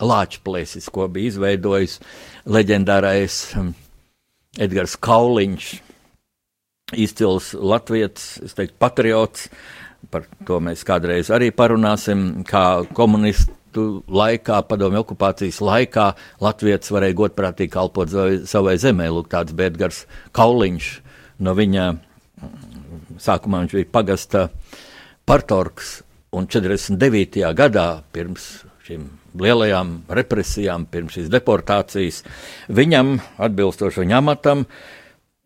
Lāčplēsis, 0.00 0.86
ko 0.88 1.04
bija 1.12 1.28
izveidojis 1.28 1.98
leģendārais 2.48 3.34
um, 3.60 3.74
Edgars 4.56 4.94
Kauliņš, 4.96 5.66
izcils 7.04 7.50
latviečs, 7.58 8.38
es 8.46 8.56
teiktu, 8.56 8.78
patriots. 8.80 9.50
Par 10.12 10.24
to 10.46 10.60
mēs 10.60 10.84
kādreiz 10.86 11.30
arī 11.32 11.50
parunāsim, 11.52 12.44
kā 12.48 12.84
komunistu 12.96 13.52
laikā, 13.76 14.60
padomju 14.68 15.02
okupācijas 15.04 15.60
laikā, 15.64 16.08
Latvijas 16.44 16.92
varēja 16.94 17.18
godprātīgi 17.18 17.72
kalpot 17.74 18.12
savai 18.50 18.76
zemē. 18.80 19.10
Lūk, 19.14 19.30
tāds 19.32 19.56
bija 19.56 19.72
Edgars 19.72 20.04
Kauliņš. 20.36 20.90
No 21.44 21.54
viņa 21.58 21.88
sākumā 23.20 23.64
viņš 23.64 23.76
bija 23.78 23.90
pagasta 23.92 24.48
partorgs, 25.26 26.00
un 26.34 26.48
49. 26.50 27.44
gadā 27.56 27.88
pirms 28.12 28.64
šīm 28.84 29.06
lielajām 29.40 29.94
represijām, 30.14 30.84
pirms 30.90 31.16
šīs 31.16 31.30
deportācijas, 31.32 32.22
viņam, 32.68 33.16
atbilstoši 33.42 34.04
viņa 34.04 34.18
amatam, 34.20 34.64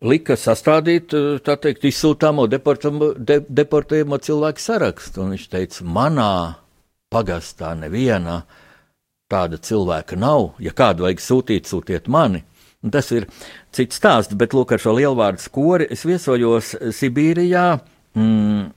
lika 0.05 0.37
sastādīt, 0.39 1.15
tā 1.45 1.55
teikt, 1.61 1.87
izsūtāmo 1.89 2.47
de, 2.51 2.59
deportējumu 2.59 4.19
cilvēku 4.23 4.63
sarakstu. 4.63 5.23
Un 5.23 5.35
viņš 5.35 5.47
teica, 5.55 5.87
manā 5.87 6.33
pagastā 7.11 7.73
neviena 7.77 8.43
tāda 9.29 9.59
cilvēka 9.61 10.17
nav. 10.17 10.53
Ja 10.59 10.73
kādu 10.73 11.05
vajag 11.07 11.23
sūtīt, 11.23 11.69
sūtiet 11.69 12.09
mani. 12.09 12.43
Un 12.83 12.93
tas 12.95 13.11
ir 13.11 13.27
cits 13.75 13.99
stāsts, 13.99 14.37
bet 14.39 14.55
lūk, 14.55 14.71
ar 14.71 14.79
šo 14.79 14.95
lielvārdu 14.95 15.43
skori 15.43 15.89
es 15.91 16.05
viesojos 16.07 16.77
Sibīrijā, 16.95 17.81
mm, 18.15 18.69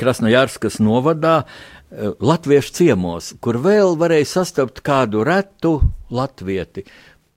Krasnojārskas 0.00 0.80
novadā, 0.82 1.44
Eh, 1.90 2.12
latviešu 2.22 2.70
ciemos, 2.70 3.32
kur 3.42 3.56
vēl 3.58 3.96
varēja 3.98 4.28
sastapt 4.30 4.78
kādu 4.86 5.24
retu 5.26 5.80
latvieti. 6.14 6.84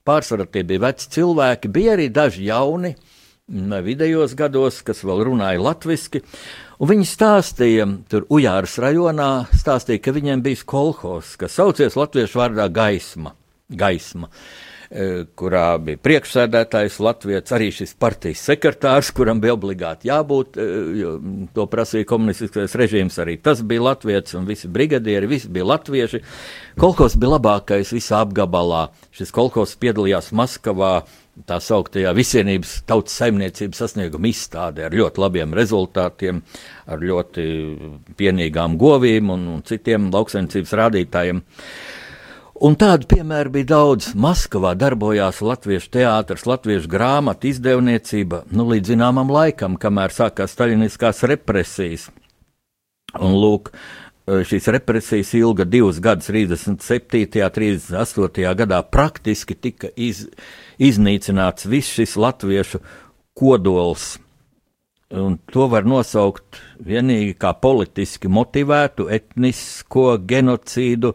Pārsvarā 0.05 0.45
tie 0.45 0.61
bija 0.61 0.83
veci 0.83 1.07
cilvēki, 1.15 1.71
bija 1.73 1.95
arī 1.95 2.05
daži 2.13 2.45
jauni, 2.51 2.91
mm, 3.49 3.73
vidējos 3.81 4.35
gados, 4.37 4.83
kas 4.85 5.01
vēl 5.01 5.23
runāja 5.25 5.57
latviešu. 5.57 6.21
Viņi 6.81 7.05
stāstīja, 7.05 7.85
tur 8.09 8.25
Ujāras 8.33 8.79
rajonā, 8.81 9.45
stāstīja, 9.53 10.01
ka 10.01 10.13
viņiem 10.15 10.41
bija 10.45 10.65
kolhos, 10.65 11.35
kas 11.37 11.59
saucies 11.59 11.97
latviešu 11.99 12.41
vārdā 12.41 12.69
gaisma. 12.73 13.35
gaisma. 13.69 14.27
Uh, 14.27 14.73
Eh, 14.93 15.23
kurā 15.33 15.79
bija 15.81 15.97
priekšsēdētājs 16.05 16.99
Latvijas, 17.01 17.49
arī 17.55 17.71
šis 17.73 17.95
partijas 17.97 18.43
sekretārs, 18.45 19.07
kuram 19.17 19.39
bija 19.41 19.55
obligāti 19.55 20.05
jābūt, 20.05 20.59
eh, 20.61 20.67
jo 20.99 21.13
to 21.55 21.65
prasīja 21.65 22.05
komunistiskais 22.05 22.75
režīms, 22.77 23.17
arī 23.17 23.39
tas 23.41 23.63
bija 23.65 23.81
Latvijas, 23.87 24.35
un 24.37 24.45
visi 24.45 24.67
brigadieri, 24.67 25.25
visi 25.25 25.49
bija 25.49 25.65
latvieši. 25.65 26.21
Kolkos 26.77 27.17
bija 27.17 27.39
labākais 27.39 27.89
visā 27.89 28.21
apgabalā. 28.21 28.89
Šis 29.09 29.31
kolkos 29.33 29.73
piedalījās 29.81 30.29
Maskavā, 30.29 31.07
tā 31.49 31.57
sauktajā 31.63 32.11
visienības 32.13 32.75
tautas 32.89 33.15
saimniecības 33.21 33.81
sasnieguma 33.83 34.29
izstādē 34.29 34.87
ar 34.87 34.95
ļoti 34.97 35.23
labiem 35.23 35.55
rezultātiem, 35.57 36.43
ar 36.85 37.01
ļoti 37.01 37.47
pienīgām 38.19 38.77
govīm 38.81 39.33
un, 39.33 39.49
un 39.55 39.65
citiem 39.67 40.11
lauksaimniecības 40.13 40.77
rādītājiem. 40.83 41.41
Uh, 41.41 41.99
Un 42.63 42.77
tādu 42.79 43.07
piemēru 43.11 43.51
bija 43.57 43.67
daudz. 43.73 44.13
Maskavā 44.15 44.75
darbojās 44.79 45.41
latviešu 45.43 45.89
teātris, 45.97 46.45
latviešu 46.47 46.87
grāmatu 46.91 47.49
izdevniecība, 47.49 48.43
nu, 48.55 48.67
līdz 48.69 48.93
zināmam 48.93 49.31
laikam, 49.33 49.75
kamēr 49.75 50.13
sākās 50.15 50.53
staļiniskās 50.55 51.25
represijas. 51.27 52.05
Un 53.19 53.35
lūk, 53.35 53.73
šīs 54.27 54.67
represijas 54.71 55.33
ilga 55.35 55.65
divus 55.67 55.99
gadus, 55.99 56.29
37. 56.31 57.43
un 57.43 57.55
38. 57.57 58.55
gadā 58.55 58.81
praktiski 58.87 59.55
tika 59.55 59.91
iz, 59.95 60.25
iznīcināts 60.79 61.67
viss 61.67 61.95
šis 61.97 62.15
latviešu 62.15 62.79
kodols. 63.35 64.13
Un 65.13 65.35
to 65.51 65.67
var 65.69 65.85
nosaukt 65.85 66.57
vienīgi 66.81 67.35
kā 67.37 67.51
politiski 67.61 68.31
motivētu 68.33 69.05
etnisko 69.13 70.15
genocīdu 70.25 71.11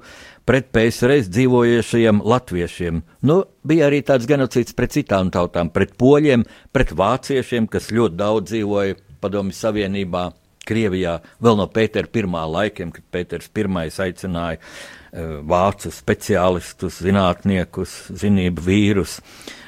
pret 0.47 0.69
PSRS 0.71 1.33
dzīvojošajiem 1.35 2.21
latviešiem. 2.23 3.01
Nu, 3.27 3.41
bija 3.67 3.89
arī 3.89 4.05
tāds 4.07 4.29
genocīds 4.31 4.77
pret 4.79 4.95
citām 4.95 5.33
tautām, 5.35 5.73
pret 5.75 5.97
poļiem, 5.99 6.47
pret 6.71 6.95
vāciešiem, 6.95 7.67
kas 7.67 7.91
ļoti 7.91 8.21
daudz 8.21 8.53
dzīvoja 8.53 9.01
Padomju 9.19 9.57
Savienībā. 9.59 10.29
Krievijā 10.69 11.19
vēl 11.45 11.59
no 11.59 11.69
Pētera 11.73 12.11
pirmā 12.13 12.45
laikiem, 12.49 12.93
kad 12.95 13.07
Pēters 13.15 13.49
I 13.49 13.89
aicināja 14.09 14.59
uh, 14.59 15.41
vācu 15.49 15.93
speciālistus, 15.95 17.01
zinātniekus, 17.05 17.97
zinību 18.13 18.65
vīrus 18.69 19.19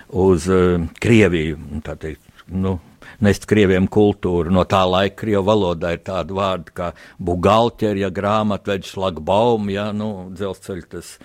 uz 0.08 0.48
uh, 0.48 0.86
Krieviju. 1.00 1.58
Tā 1.86 1.96
teikt, 1.96 2.22
nu, 2.50 2.78
nest 3.24 3.46
krieviem 3.48 3.88
kultūru. 3.88 4.52
No 4.52 4.64
tā 4.68 4.82
laika 4.88 5.22
krievu 5.24 5.44
valodā 5.48 5.94
ir 5.96 6.04
tāda 6.06 6.36
vārda 6.36 6.76
kā 6.76 6.92
bugalterija, 7.18 8.10
grāmatveģis, 8.14 8.94
šlagbaum, 8.94 9.70
ja, 9.72 9.90
nu, 9.96 10.30
dzelzceļa 10.36 10.88
tas 10.96 11.16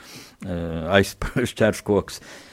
aizšķērskoks, 0.45 2.19
uh, 2.21 2.45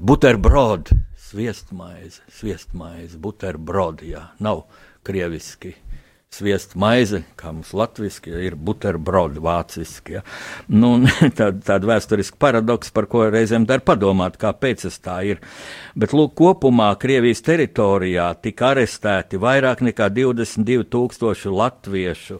buterbrod, 0.00 0.92
sviestmaize, 1.26 2.22
sviestmaize, 2.32 3.18
buterbrod, 3.20 4.04
jā, 4.06 4.28
nav 4.42 4.64
krieviski 5.06 5.74
sviestu 6.36 6.78
maize, 6.80 7.22
kā 7.38 7.52
mums 7.54 7.72
latviešu 7.76 8.34
ir 8.44 8.56
buterbrodi, 8.56 9.40
vāciski. 9.42 10.18
Ja? 10.18 10.22
Nu, 10.68 10.92
tāda, 11.36 11.54
tāda 11.70 11.90
vēsturiska 11.92 12.38
paradoks, 12.42 12.92
par 12.94 13.08
ko 13.10 13.24
reizēm 13.32 13.66
dar 13.68 13.82
padomāt, 13.86 14.38
kāpēc 14.40 14.84
tas 14.86 15.00
tā 15.02 15.16
ir. 15.32 15.40
Bet, 15.96 16.14
lūk, 16.16 16.36
kopumā 16.38 16.90
Krievijas 17.00 17.44
teritorijā 17.46 18.28
tika 18.44 18.72
arestēti 18.74 19.40
vairāk 19.40 19.84
nekā 19.86 20.10
22 20.12 20.86
tūkstoši 20.92 21.54
latviešu, 21.54 22.38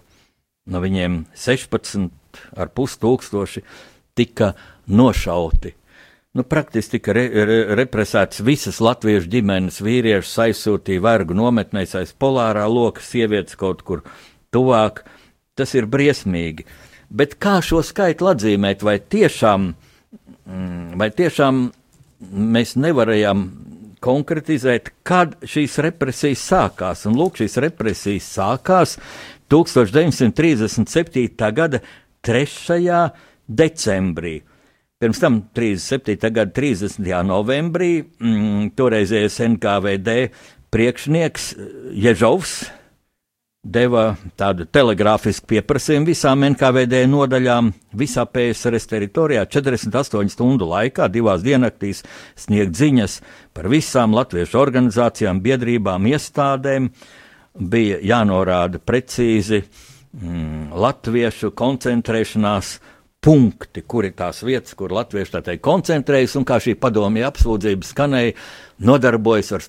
no 0.72 0.84
viņiem 0.84 1.24
16,5 1.46 3.00
tūkstoši 3.02 3.66
tika 4.16 4.52
nošauti 4.86 5.74
Nu, 6.36 6.44
praktiski 6.44 6.98
tika 6.98 7.14
re, 7.16 7.22
re, 7.48 7.54
represētas 7.78 8.42
visas 8.44 8.76
latviešu 8.84 9.30
ģimenes, 9.32 9.78
vīrieši 9.80 10.42
aizsūtīja 10.44 11.00
vergu 11.00 11.32
nometnēs 11.38 11.94
aiz 11.96 12.10
polārā 12.12 12.66
loka, 12.68 13.00
sievietes 13.00 13.56
kaut 13.56 13.80
kur 13.88 14.02
tuvāk. 14.52 15.00
Tas 15.56 15.72
ir 15.72 15.88
briesmīgi. 15.88 16.68
Bet 17.08 17.40
kā 17.40 17.64
šo 17.64 17.80
skaitu 17.80 18.28
atzīmēt, 18.28 18.84
vai 18.84 19.00
tiešām, 19.00 19.72
mm, 20.44 21.00
vai 21.00 21.08
tiešām 21.16 21.72
mēs 22.56 22.76
nevarējām 22.84 23.40
konkretizēt, 24.04 24.92
kad 25.08 25.40
šīs 25.40 25.80
represijas 25.86 26.42
sākās? 26.50 27.06
Un 27.08 27.16
lūk, 27.16 27.40
šīs 27.40 27.56
represijas 27.64 28.28
sākās 28.36 29.00
1937. 29.48 31.48
gada 31.62 31.80
3. 32.20 33.16
decembrī. 33.48 34.36
Pirms 34.96 35.18
tam 35.20 35.42
37. 35.52 36.16
gada 36.32 36.52
30. 36.56 37.04
novembrī 37.28 38.00
mm, 38.00 38.70
toreizējais 38.80 39.34
NKVD 39.44 40.14
priekšnieks 40.72 41.50
eh, 41.52 41.66
Ježovs 42.06 42.62
deva 43.60 44.14
tādu 44.40 44.64
telegrāfisku 44.72 45.50
pieprasījumu 45.52 46.08
visām 46.08 46.46
NKVD 46.48 47.02
nodaļām 47.12 47.68
visā 48.00 48.24
PSRS 48.24 48.88
teritorijā 48.94 49.44
48 49.44 50.32
stundu 50.32 50.70
laikā, 50.72 51.10
divās 51.12 51.44
diennaktīs 51.44 52.00
sniegt 52.32 52.80
ziņas 52.80 53.20
par 53.52 53.68
visām 53.68 54.16
latviešu 54.16 54.62
organizācijām, 54.64 55.44
biedrībām, 55.44 56.08
iestādēm. 56.08 56.88
Bija 57.56 58.00
jānorāda 58.00 58.80
precīzi 58.80 59.60
mm, 59.60 60.72
latviešu 60.72 61.52
koncentrēšanās 61.52 62.78
punkti, 63.24 63.82
kur 63.82 64.06
ir 64.06 64.14
tās 64.16 64.42
vietas, 64.46 64.74
kur 64.78 64.92
latvieši 64.94 65.32
tā 65.34 65.40
teikt 65.48 65.64
koncentrējas, 65.66 66.36
un 66.38 66.44
kā 66.46 66.56
šī 66.62 66.76
padomja 66.78 67.30
apsūdzība 67.30 67.84
skanēja, 67.86 68.36
nodarbojas 68.86 69.52
ar 69.56 69.62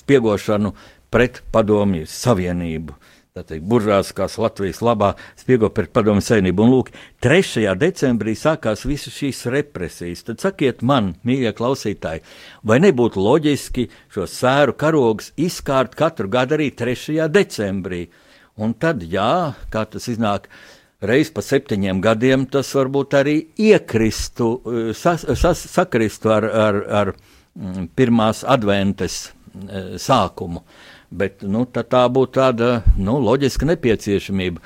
spiegošanu, 0.00 0.74
pret 1.10 1.42
padomju 1.52 2.06
savienību. 2.06 2.94
Tātad 3.30 3.62
buržāskās 3.62 4.34
Latvijas 4.42 4.80
labā 4.82 5.12
spiego 5.38 5.68
pret 5.70 5.92
padomju 5.94 6.22
savienību. 6.26 6.64
Un 6.64 6.72
lūk, 6.74 6.88
3. 7.22 7.62
decembrī 7.78 8.34
sākās 8.34 8.82
visas 8.90 9.14
šīs 9.14 9.44
represijas. 9.54 10.24
Tad 10.26 10.42
sakiet 10.42 10.82
man, 10.82 11.12
mīļie 11.26 11.52
klausītāji, 11.54 12.24
vai 12.66 12.80
nebūtu 12.82 13.22
loģiski 13.22 13.86
šo 14.10 14.26
sēru 14.30 14.74
karogus 14.78 15.30
izkārt 15.38 15.94
katru 15.98 16.26
gadu 16.30 16.58
arī 16.58 16.72
3. 16.74 17.30
decembrī? 17.30 18.08
Un 18.60 18.74
tad, 18.74 19.06
jā, 19.06 19.54
kā 19.70 19.86
tas 19.88 20.10
iznāk, 20.10 20.50
uh, 20.50 20.79
reiz 21.00 21.30
pa 21.32 21.42
septiņiem 21.44 22.00
gadiem 22.04 22.46
tas 22.50 22.70
varbūt 22.76 23.16
arī 23.20 23.36
iekristu, 23.58 24.52
eh, 24.60 24.92
sas, 24.94 25.26
sas, 25.38 25.64
sakristu 25.72 26.32
ar, 26.32 26.44
ar, 26.44 26.80
ar 27.00 27.12
mm, 27.14 27.90
pirmās 27.96 28.44
adventes 28.44 29.26
eh, 29.28 29.96
sākumu. 29.98 30.64
Bet 31.10 31.42
nu, 31.42 31.64
tā 31.66 32.04
būtu 32.06 32.36
tāda 32.36 32.70
nu, 32.96 33.18
loģiska 33.18 33.66
nepieciešamība. 33.66 34.62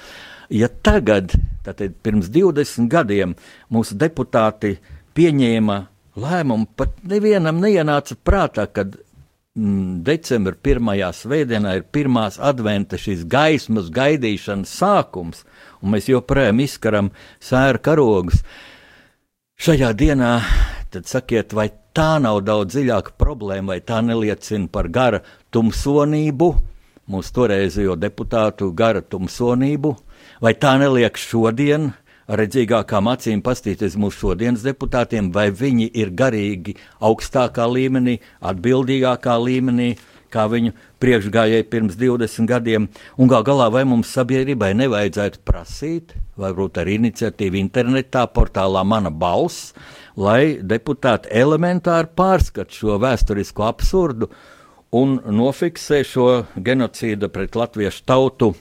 Ja 0.53 0.69
tagad, 0.69 1.33
tātad 1.65 1.95
pirms 2.05 2.29
20 2.29 2.91
gadiem, 2.93 3.33
mūsu 3.73 3.97
deputāti 3.97 4.75
pieņēma 5.17 5.79
lēmumu, 6.21 6.69
pat 6.77 6.99
nevienam 7.09 7.63
neienāca 7.63 8.19
prātā, 8.21 8.67
kad 8.69 8.99
decembra 9.55 10.57
pirmajā 10.59 11.13
svētdienā 11.15 11.77
ir 11.79 11.85
pirmās 11.95 12.41
adventa 12.43 12.99
šīs 12.99 13.23
gaismas 13.31 13.87
gaidīšanas 13.95 14.73
sākums, 14.81 15.45
un 15.79 15.95
mēs 15.95 16.09
joprojām 16.11 16.59
izkaram 16.65 17.13
sēra 17.39 17.79
karogus. 17.79 18.43
Šajā 19.55 19.93
dienā 19.95 20.41
tad 20.91 21.07
sakiet, 21.07 21.55
vai 21.55 21.69
tā 21.95 22.19
nav 22.19 22.41
daudz 22.43 22.75
dziļāka 22.75 23.15
problēma, 23.19 23.77
vai 23.77 23.81
tā 23.81 24.01
neliecina 24.03 24.67
par 24.67 24.91
gara 24.91 25.23
tumsonību, 25.55 26.51
mūsu 27.07 27.35
toreizējo 27.39 27.95
deputātu 27.95 28.73
gara 28.75 29.05
tumsonību, 29.07 29.95
vai 30.43 30.57
tā 30.59 30.75
neliek 30.83 31.15
šodien 31.15 31.93
redzīgākām 32.29 33.11
acīm 33.13 33.43
pastīties 33.45 33.99
mūsu 34.01 34.29
šodienas 34.29 34.65
deputātiem, 34.65 35.31
vai 35.35 35.51
viņi 35.53 35.91
ir 35.93 36.13
garīgi 36.17 36.77
augstākā 37.05 37.67
līmenī, 37.69 38.19
atbildīgākā 38.41 39.37
līmenī, 39.43 39.95
kā 40.35 40.47
viņu 40.51 40.73
priekšgājēji 41.03 41.67
pirms 41.71 41.99
20 42.01 42.49
gadiem, 42.51 42.89
un 43.21 43.31
gal 43.31 43.45
galā 43.47 43.69
vai 43.73 43.85
mums 43.87 44.11
sabiedrībai 44.17 44.73
nevajadzētu 44.81 45.45
prasīt, 45.47 46.17
varbūt 46.41 46.81
ar 46.83 46.91
iniciatīvu 46.91 47.61
internetā, 47.61 48.25
portālā 48.35 48.83
Mana 48.89 49.13
balss, 49.15 49.73
lai 50.17 50.59
deputāti 50.59 51.31
elementāri 51.31 52.11
pārskat 52.17 52.75
šo 52.75 52.99
vēsturisko 53.03 53.69
absurdu 53.69 54.31
un 54.95 55.19
nofiksē 55.39 56.03
šo 56.07 56.29
genocīdu 56.57 57.31
pret 57.35 57.59
latviešu 57.59 58.07
tautu 58.07 58.55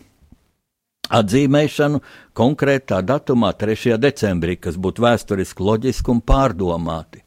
atzīmēšanu 1.13 2.01
konkrētā 2.37 3.01
datumā, 3.05 3.53
3. 3.59 3.97
decembrī, 4.01 4.57
kas 4.61 4.79
būtu 4.81 5.05
vēsturiski 5.05 5.67
loģiski 5.67 6.13
un 6.13 6.23
pārdomāti. 6.25 7.23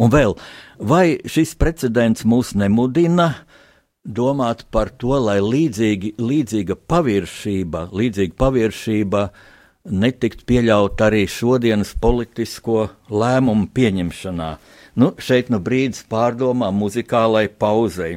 Un 0.00 0.12
vēl, 0.12 0.36
vai 0.80 1.18
šis 1.28 1.54
precedents 1.60 2.24
mūs 2.28 2.54
nemudina 2.56 3.32
domāt 4.06 4.64
par 4.70 4.92
to, 4.94 5.16
lai 5.20 5.38
līdzīgi, 5.42 6.14
līdzīga 6.22 6.78
paviršība, 6.88 7.88
līdzīga 7.92 8.38
paviršība 8.38 9.26
netikt 9.86 10.46
pieļaut 10.46 11.02
arī 11.02 11.26
šodienas 11.30 11.92
politisko 12.00 12.86
lēmumu 13.10 13.68
pieņemšanā. 13.74 14.50
Nu, 14.96 15.12
šeit 15.20 15.50
nu 15.52 15.60
brīdis 15.62 16.06
pārdomām 16.10 16.78
muzikālai 16.80 17.46
pauzei. 17.52 18.16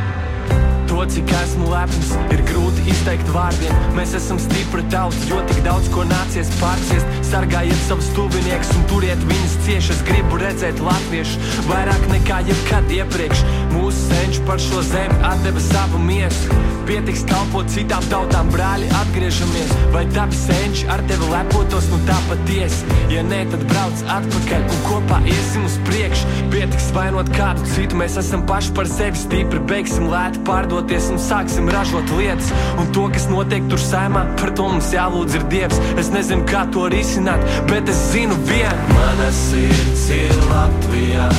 to, 1.01 1.09
cik 1.09 1.31
esmu 1.33 1.69
lepns, 1.71 2.11
ir 2.33 2.41
grūti 2.45 2.83
izteikt 2.91 3.29
vārdiem. 3.33 3.73
Mēs 3.97 4.13
esam 4.17 4.37
stipri 4.41 4.83
tauta, 4.93 5.17
jo 5.29 5.39
tik 5.49 5.61
daudz 5.65 5.89
ko 5.93 6.05
nācies 6.05 6.51
pārciest. 6.59 7.07
Sargājiet 7.31 7.79
savus 7.87 8.09
tuviniekus 8.13 8.73
un 8.77 8.85
turiet 8.91 9.21
viņus 9.25 9.55
cieši. 9.65 9.95
Es 9.95 10.03
gribu 10.05 10.37
redzēt 10.41 10.81
latviešus 10.83 11.63
vairāk 11.69 12.05
nekā 12.11 12.41
jebkad 12.49 12.93
iepriekš. 12.99 13.45
Mūsu 13.73 14.09
senči 14.11 14.43
par 14.45 14.61
šo 14.61 14.83
zemi 14.91 15.17
atdeva 15.31 15.63
savu 15.71 16.01
miesu. 16.05 16.59
Pietiks 16.89 17.23
kalpot 17.29 17.69
citām 17.71 18.03
tautām, 18.11 18.49
brāļi, 18.51 18.89
atgriežamies. 18.99 19.73
Vai 19.93 20.03
tavi 20.11 20.35
senči 20.35 20.87
ar 20.91 21.01
tevi 21.09 21.29
lepotos, 21.31 21.87
nu 21.91 22.01
tā 22.07 22.17
patiesi? 22.27 22.97
Ja 23.13 23.23
nē, 23.25 23.45
tad 23.53 23.63
brauc 23.69 24.03
atpakaļ 24.17 24.65
un 24.65 24.81
kopā 24.89 25.21
iesim 25.29 25.65
uz 25.69 25.77
priekšu. 25.87 26.35
Pietiks 26.51 26.89
vainot 26.95 27.31
kādu 27.37 27.63
citu, 27.73 27.97
mēs 28.01 28.17
esam 28.21 28.43
paši 28.49 28.75
par 28.75 28.89
sevi 28.91 29.23
stipri. 29.23 29.61
Beigsim 29.71 30.09
lēti 30.11 30.43
pārdoties 30.91 31.11
un 31.11 31.19
sāksim 31.19 31.69
ražot 31.71 32.09
lietas. 32.17 32.51
Un 32.79 32.91
to, 32.91 33.07
kas 33.11 33.27
notiek 33.29 33.63
tur 33.69 33.79
sēmā, 33.79 34.25
par 34.39 34.51
to 34.55 34.67
mums 34.67 34.91
jālūdz 34.91 35.35
ir 35.37 35.43
Dievs. 35.51 35.79
Es 35.97 36.11
nezinu, 36.11 36.43
kā 36.45 36.65
to 36.71 36.89
risināt, 36.91 37.39
bet 37.69 37.87
es 37.89 37.99
zinu 38.11 38.35
vienu. 38.47 38.95
Mana 38.95 39.31
sirds 39.31 40.09
ir 40.11 40.33
Latvijā, 40.49 41.29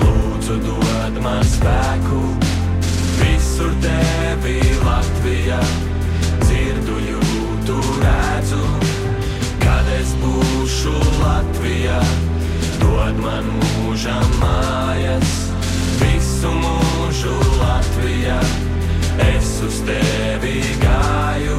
lūdzu 0.00 0.58
dod 0.66 1.20
man 1.22 1.42
spēku. 1.44 2.22
Visur 3.20 3.72
tevi 3.82 4.58
Latvijā, 4.82 5.60
dzirdu, 6.42 6.98
jūtu, 7.12 7.78
redzu, 8.02 8.64
kad 9.62 9.86
es 10.00 10.16
būšu 10.22 10.96
Latvijā. 11.22 12.00
Dod 12.82 13.22
man 13.22 13.46
mūža 13.60 14.18
mājas, 14.40 15.38
visu 16.02 16.50
mūžu 16.58 17.38
Latvijā. 17.62 18.42
Es 19.20 19.60
uz 19.66 19.82
tevi 19.84 20.60
gāju, 20.80 21.58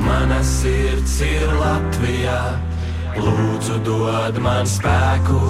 mana 0.00 0.40
sirds 0.42 1.20
ir 1.20 1.50
Latvijā. 1.60 2.40
Lūdzu, 3.12 3.76
dod 3.84 4.38
man 4.40 4.64
spēku, 4.66 5.40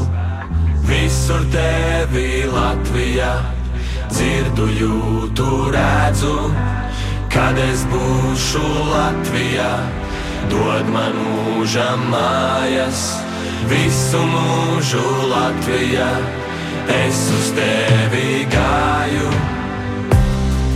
visur 0.89 1.45
tevi 1.55 2.43
Latvijā. 2.51 3.33
Dzirdu, 4.13 4.67
jūtu, 4.81 5.47
redzu, 5.73 6.37
kad 7.33 7.59
es 7.71 7.87
būšu 7.93 8.65
Latvijā. 8.91 9.71
Dod 10.51 10.91
man 10.91 11.17
mūža 11.23 11.87
mājas, 12.11 13.07
visu 13.71 14.21
mūžu 14.35 15.07
Latvijā. 15.31 16.13
Es 16.99 17.25
uz 17.39 17.53
tevi 17.57 18.43
gāju. 18.51 19.62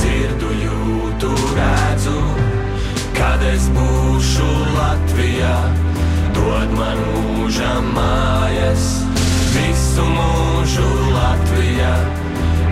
dzirdu, 0.00 0.50
jūtu, 0.62 1.30
redzu, 1.56 2.20
kad 3.16 3.42
es 3.48 3.68
būšu 3.74 4.48
Latvijā. 4.76 5.56
Dod 6.36 6.72
man 6.76 7.00
mūža 7.12 7.72
mājas, 7.94 8.86
visu 9.54 10.04
mūžu 10.12 10.88
Latvijā. 11.14 11.94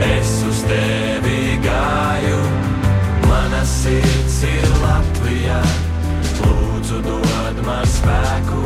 Es 0.04 0.32
uz 0.48 0.60
tevi 0.68 1.56
gāju, 1.64 2.40
mana 3.28 3.62
sirds 3.68 4.40
ir 4.50 4.68
Latvijā. 4.82 5.60
Lūdzu, 6.42 7.00
dod 7.06 7.62
man 7.66 7.87
spēku, 7.88 8.62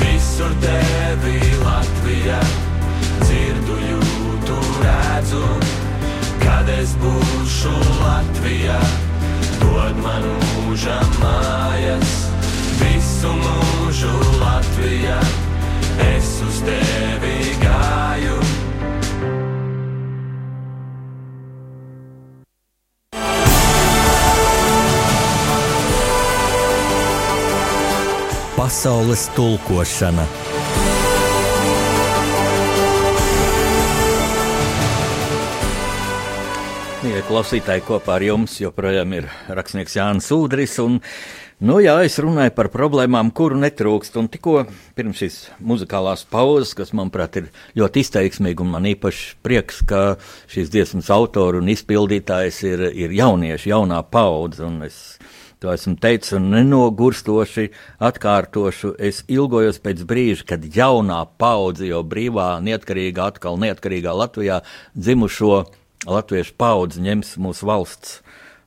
visur 0.00 0.56
tevi 0.64 1.38
Latvijā. 1.62 2.40
Dzirdu, 3.22 3.78
jūtu, 3.90 4.58
redzu, 4.82 5.46
kad 6.42 6.74
es 6.80 6.96
būšu 7.02 7.31
Latvijā. 7.70 8.78
Dod 9.60 9.98
man 10.02 10.24
mūža 10.42 10.98
mājas, 11.20 12.14
visu 12.80 13.30
mūžu 13.38 14.12
Latvijā. 14.40 15.18
Es 16.02 16.32
uz 16.42 16.62
tevi 16.66 17.54
gāju. 17.62 18.38
Pasaules 28.56 29.28
tulkošana. 29.36 30.26
Mīļie 37.02 37.24
klausītāji, 37.26 37.82
kopā 37.82 38.12
ar 38.14 38.22
jums 38.22 38.52
joprojām 38.60 39.10
ir 39.16 39.24
rakstnieks 39.50 39.96
Jānis 39.96 40.28
Udris. 40.30 40.76
Un, 40.78 41.00
nu, 41.58 41.80
jā, 41.82 41.96
es 42.06 42.14
runāju 42.22 42.52
par 42.54 42.68
problēmām, 42.70 43.32
kuru 43.34 43.58
netrūkst. 43.58 44.20
Un 44.20 44.28
tikko 44.30 44.60
pirms 44.94 45.18
šīs 45.18 45.38
muzikālās 45.66 46.22
pauzes, 46.30 46.76
kas, 46.78 46.94
manuprāt, 46.94 47.40
ir 47.40 47.48
ļoti 47.80 48.04
izteiksmīga, 48.06 48.62
un 48.62 48.70
man 48.76 48.86
īpaši 48.92 49.34
prieks, 49.42 49.82
ka 49.82 50.04
šīs 50.54 50.70
dziesmas 50.70 51.10
autori 51.10 51.58
un 51.58 51.74
izpildītājs 51.74 52.62
ir, 52.70 52.86
ir 52.94 53.18
jaunieši, 53.18 53.72
jaunā 53.74 53.98
paudze. 54.06 54.70
To 55.62 55.74
esmu 55.74 55.98
teicis 55.98 56.38
un 56.38 56.48
nenogurstoši 56.54 57.68
atkārtošu. 57.98 58.94
Es 59.02 59.24
ilgojos 59.26 59.82
pēc 59.82 60.06
brīža, 60.06 60.52
kad 60.54 60.70
jaunā 60.70 61.24
paudze 61.34 61.90
jau 61.90 62.06
brīvā, 62.06 62.52
neatkarīgā, 62.62 63.32
atkal 63.34 63.58
neatkarīgā 63.58 64.14
Latvijā 64.22 64.62
dzimušo 64.94 65.64
latviešu 66.08 66.54
paudze 66.58 67.02
ņems 67.02 67.36
mūsu 67.42 67.68
valsts 67.68 68.20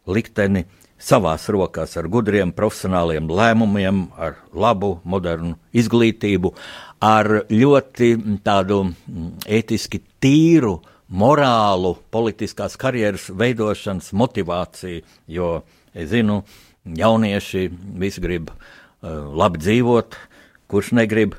likteni 0.07 0.65
savās 1.01 1.47
rokās 1.51 1.95
ar 1.99 2.07
gudriem, 2.09 2.53
profesionāliem 2.55 3.27
lēmumiem, 3.29 4.05
ar 4.17 4.37
labu, 4.53 4.95
modernu 5.03 5.55
izglītību, 5.75 6.53
ar 7.03 7.45
ļoti 7.51 8.11
tādu 8.45 8.81
ētiski 9.45 10.01
tīru, 10.23 10.79
morālu, 11.05 11.95
politiskās 12.11 12.77
karjeras 12.81 13.27
veidošanas 13.29 14.09
motivāciju, 14.17 15.03
jo 15.29 15.49
es 15.93 16.09
zinu, 16.13 16.41
jaunieši 16.85 17.67
visi 18.01 18.23
grib 18.23 18.49
uh, 18.49 18.57
labi 19.35 19.61
dzīvot, 19.61 20.17
kurš 20.71 20.95
negrib, 20.97 21.35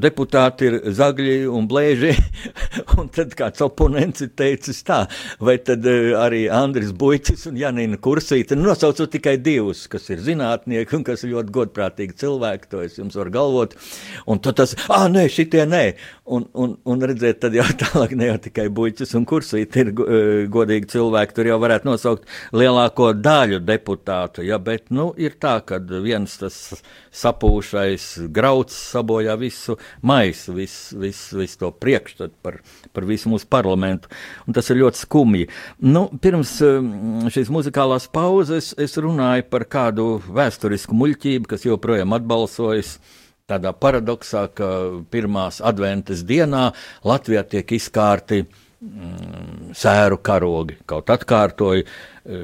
deputāti 0.00 0.70
ir 0.70 0.78
zagļi 0.96 1.36
un 1.52 1.68
blēži, 1.70 2.14
un 2.98 3.10
tad 3.12 3.34
kāds 3.38 3.64
oponents 3.66 4.24
ir 4.24 4.32
teicis 4.38 4.82
tā, 4.86 5.02
vai 5.40 5.58
tad 5.58 5.86
uh, 5.90 6.12
arī 6.22 6.46
Andris 6.52 6.94
Buļķis 6.96 7.48
un 7.50 7.60
Janina 7.60 8.00
Kursīte, 8.02 8.58
nu, 8.58 8.68
nosaucu 8.70 9.08
tikai 9.16 9.36
divus, 9.42 9.86
kas 9.90 10.08
ir 10.14 10.22
zinātnieki 10.24 11.00
un 11.00 11.06
kas 11.06 11.26
ir 11.26 11.34
ļoti 11.34 11.56
godprātīgi 11.60 12.18
cilvēki, 12.22 12.70
to 12.72 12.84
es 12.86 13.00
jums 13.00 13.18
varu 13.18 13.34
galvot, 13.34 13.76
un 14.30 14.42
tad 14.44 14.60
tas, 14.62 14.76
ah, 14.88 15.08
nē, 15.12 15.26
šitie 15.32 15.66
nē, 15.68 15.84
un, 16.26 16.46
un, 16.58 16.74
un 16.84 17.04
redzēt, 17.06 17.38
tad 17.44 17.54
jau 17.56 17.64
tālāk 17.82 18.14
ne 18.18 18.30
jau 18.30 18.36
tikai 18.46 18.66
Buļķis 18.74 19.14
un 19.18 19.26
Kursīte 19.28 19.82
ir 19.82 19.90
uh, 19.92 20.44
godīgi 20.52 20.90
cilvēki, 20.96 21.36
tur 21.36 21.50
jau 21.50 21.58
varētu 21.62 21.88
nosaukt 21.88 22.26
lielāko 22.56 23.12
daļu 23.16 23.60
deputātu, 23.66 24.44
ja, 24.46 24.58
bet, 24.62 24.88
nu, 24.94 25.08
ir 25.20 25.36
tā, 25.42 25.58
ka 25.66 25.78
viens 26.04 26.36
tas 26.40 26.58
sapūšais 27.16 28.08
grauds 28.34 28.76
sabojā 28.92 29.36
visu 29.40 29.78
maisu, 30.06 30.56
visu, 30.56 30.98
visu, 31.02 31.40
visu 31.40 31.60
to 31.62 31.72
priekšstatu 31.72 32.34
par, 32.44 32.60
par 32.96 33.06
visu 33.08 33.30
mūsu 33.32 33.48
parlamentu, 33.50 34.10
un 34.46 34.56
tas 34.56 34.70
ir 34.72 34.80
ļoti 34.82 35.02
skumji. 35.04 35.50
Nu, 35.86 36.06
pirms 36.22 36.56
um, 36.66 36.90
šīs 37.32 37.52
muzikālās 37.54 38.10
pauzes 38.12 38.72
es 38.82 38.98
runāju 39.00 39.46
par 39.52 39.66
kādu 39.70 40.16
vēsturisku 40.26 40.96
muļķību, 40.96 41.52
kas 41.54 41.68
joprojām 41.68 42.16
atbalsojas 42.16 42.96
tādā 43.46 43.70
paradoksā, 43.70 44.48
ka 44.58 44.68
pirmās 45.06 45.60
adventas 45.62 46.24
dienā 46.26 46.72
Latvijā 47.06 47.44
tiek 47.46 47.76
izkārti 47.76 48.40
mm, 48.42 49.68
sēru 49.70 50.18
karogi. 50.18 50.80
Kaut 50.82 51.12
atkārtoju, 51.14 51.84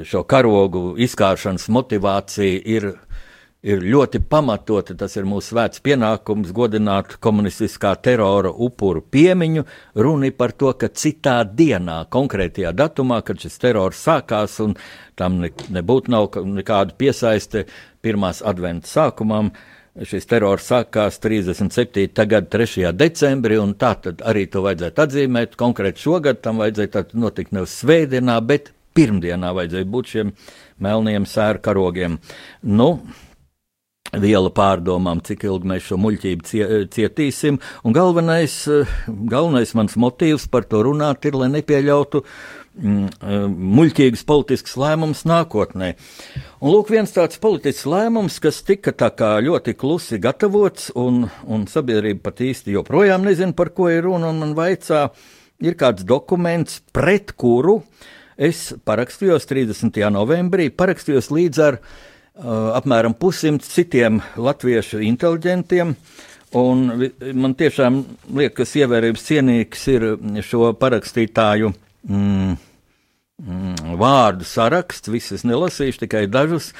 šo 0.06 0.22
karogu 0.30 0.92
izkāršanas 1.02 1.66
motivācija 1.74 2.60
ir, 2.76 2.86
ir 3.66 3.82
ļoti 3.82 4.20
pamatota. 4.30 4.94
Tas 5.00 5.18
ir 5.18 5.26
mūsu 5.26 5.56
svēts 5.56 5.82
pienākums 5.82 6.54
godināt 6.54 7.18
komunistiskā 7.18 7.96
terora 7.98 8.54
upuru 8.54 9.02
piemiņu. 9.02 9.66
Runa 10.06 10.30
ir 10.30 10.38
par 10.38 10.54
to, 10.54 10.70
ka 10.78 10.86
citā 10.86 11.40
dienā, 11.42 12.04
konkrētajā 12.14 12.70
datumā, 12.78 13.24
kad 13.26 13.42
šis 13.42 13.58
terors 13.58 14.06
sākās, 14.06 14.60
un 14.62 14.78
tam 15.18 15.42
ne, 15.42 15.50
nebūtu 15.50 16.14
nekāda 16.46 16.94
piesaiste 16.94 17.66
pirmās 18.06 18.46
adventas 18.46 18.94
sākumam. 18.94 19.50
Šis 19.92 20.24
terors 20.24 20.64
sākās 20.70 21.18
37. 21.20 22.06
gada 22.24 22.46
3. 22.54 22.86
decembrī, 22.96 23.58
un 23.60 23.74
tā 23.76 23.90
tad 24.00 24.22
arī 24.24 24.46
to 24.48 24.62
vajadzētu 24.64 25.02
atzīmēt. 25.04 25.58
Konkrēti 25.60 26.00
šogad 26.06 26.40
tam 26.40 26.62
vajadzēja 26.62 27.10
notikt 27.20 27.52
nevis 27.52 27.74
svētdienā, 27.82 28.38
bet 28.40 28.70
pirmdienā 28.96 29.50
vajadzēja 29.52 29.90
būt 29.92 30.14
šiem 30.14 30.32
melniem 30.80 31.28
sēru 31.28 31.60
karogiem. 31.68 32.16
Nu, 32.64 32.88
viela 34.16 34.48
pārdomām, 34.52 35.20
cik 35.24 35.44
ilgi 35.48 35.68
mēs 35.74 35.84
šo 35.90 36.00
muļķību 36.00 36.48
cie, 36.48 36.64
cietīsim. 36.92 37.60
Un 37.84 37.96
galvenais, 37.96 38.56
galvenais 39.08 39.76
mans 39.76 40.00
motīvs 40.00 40.48
par 40.52 40.64
to 40.72 40.80
runāt 40.88 41.28
ir, 41.28 41.36
lai 41.36 41.48
nepieļautu 41.52 42.24
mm, 42.24 42.61
muļķīgus 42.72 44.24
politiskus 44.28 44.78
lēmumus 44.80 45.26
nākotnē. 45.28 45.92
Un 46.62 46.72
lūk, 46.72 46.92
viens 46.94 47.12
tāds 47.12 47.40
politisks 47.42 47.84
lēmums, 47.88 48.38
kas 48.42 48.62
tika 48.64 48.94
tā 48.96 49.10
kā 49.16 49.34
ļoti 49.44 49.76
klusi 49.76 50.20
gatavots, 50.22 50.90
un, 50.96 51.26
un 51.44 51.68
sabiedrība 51.68 52.30
pat 52.30 52.40
īsti 52.48 52.78
joprojām 52.78 53.28
nezina, 53.28 53.52
par 53.56 53.74
ko 53.76 53.90
ir 53.92 54.06
runa, 54.08 54.32
un 54.32 54.40
man 54.40 54.56
vaicā, 54.58 55.06
ir 55.62 55.76
kāds 55.78 56.06
dokuments, 56.08 56.80
pret 56.96 57.36
kuru 57.36 57.82
uh, 57.82 58.10
Es 58.42 58.72
parakstījos 58.88 59.44
30. 59.46 60.00
novembrī, 60.10 60.70
parakstījos 60.72 61.28
līdz 61.30 61.58
ar 61.62 61.76
uh, 61.78 62.72
apmēram 62.78 63.14
pussimts 63.14 63.68
citiem 63.74 64.22
latviešu 64.34 65.02
inteliģentiem. 65.04 65.92
Un 66.56 66.82
man 67.38 67.54
tiešām 67.56 68.02
liekas, 68.36 68.74
ievērības 68.76 69.28
cienīgs 69.28 69.86
ir 69.92 70.08
šo 70.44 70.72
parakstītāju 70.80 71.72
mm, 72.08 72.56
mm, 73.42 73.92
vārdu 74.00 74.46
saraksts. 74.48 75.10
Visus 75.12 75.46
nelasīšu, 75.48 76.04
tikai 76.04 76.26
dažus. 76.30 76.72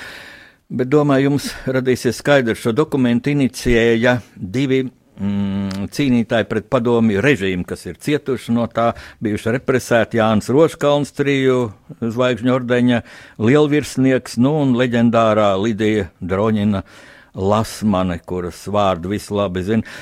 Bet 0.73 0.89
domāju, 0.89 1.29
jums 1.29 1.51
radīsies 1.69 2.23
skaidrs, 2.23 2.63
šo 2.63 2.73
dokumentu 2.73 3.33
inicijēja 3.35 4.17
divi 4.37 4.87
mm, 4.87 5.89
cīnītāji 5.93 6.49
pret 6.49 6.69
padomju 6.73 7.23
režīmu, 7.25 7.67
kas 7.69 7.85
ir 7.91 7.99
cietuši 8.01 8.55
no 8.57 8.67
tā, 8.73 8.93
bijuši 9.25 9.53
represēti 9.59 10.21
Jānis 10.21 10.49
Roškalns, 10.53 11.13
triju 11.17 11.59
zvaigžņu 12.01 12.55
ordeņa 12.55 13.03
lielvirsnieks, 13.43 14.39
nu 14.43 14.55
un 14.63 14.77
leģendārā 14.81 15.53
Lidija 15.61 16.09
Droņina. 16.21 16.85
Lasmane, 17.33 18.19
kuras 18.29 18.61
vārdu 18.69 19.15
visi 19.15 19.33
labi 19.33 19.63
zina. 19.65 19.95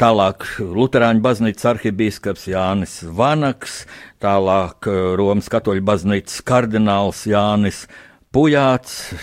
Tālāk 0.00 0.44
Lutāņu 0.60 1.24
baznīcas 1.24 1.70
arhibīskaps 1.72 2.44
Jānis 2.52 2.98
Vanaks, 3.08 3.84
tālāk 4.20 4.90
Romas 5.16 5.48
katoļu 5.52 5.84
baznīcas 5.88 6.42
kardināls 6.44 7.24
Jānis 7.30 7.86
Pujāts, 8.34 9.14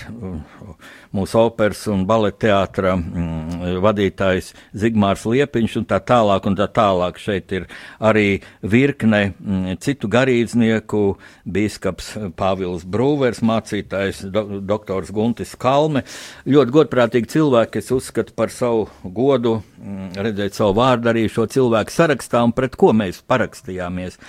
mūsu 1.16 1.40
operas 1.42 1.84
un 1.92 2.06
baleta 2.08 2.40
teātra 2.46 2.94
mm, 2.96 3.80
vadītājs 3.84 4.52
Zigmārs 4.78 5.26
Liepiņš 5.28 5.78
un 5.82 5.88
tā 5.90 6.00
tālāk 6.08 6.48
un 6.50 6.58
tā 6.60 6.68
tālāk. 6.72 7.20
Šeit 7.22 7.52
ir 7.56 7.68
arī 8.00 8.42
virkne 8.62 9.22
mm, 9.34 9.82
citu 9.84 10.10
garīdznieku, 10.12 11.04
bīskaps 11.46 12.14
Pāvils 12.40 12.86
Brūvers, 12.88 13.44
mācītājs 13.46 14.24
do, 14.32 14.62
doktors 14.64 15.12
Guntis 15.16 15.54
Kalme. 15.60 16.06
Ļoti 16.48 16.78
godprātīgi 16.80 17.34
cilvēki, 17.36 17.84
es 17.84 17.92
uzskatu 17.94 18.36
par 18.38 18.54
savu 18.54 18.88
godu 19.04 19.60
mm, 19.60 20.16
redzēt 20.22 20.58
savu 20.58 20.80
vārdu 20.80 21.12
arī 21.12 21.28
šo 21.32 21.48
cilvēku 21.52 21.94
sarakstā 21.94 22.44
un 22.48 22.56
pret 22.56 22.80
ko 22.80 22.96
mēs 22.96 23.24
parakstījāmies. 23.28 24.20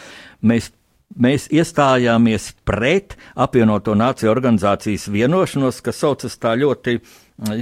Mēs 0.42 0.72
mēs 1.16 1.48
iestājāmies 1.52 2.52
pret 2.68 3.16
apvienoto 3.34 3.94
nāciju 3.98 4.30
organizācijas 4.32 5.08
vienošanos, 5.12 5.80
kas 5.84 6.00
saucas 6.02 6.38
tā 6.40 6.54
ļoti 6.60 6.98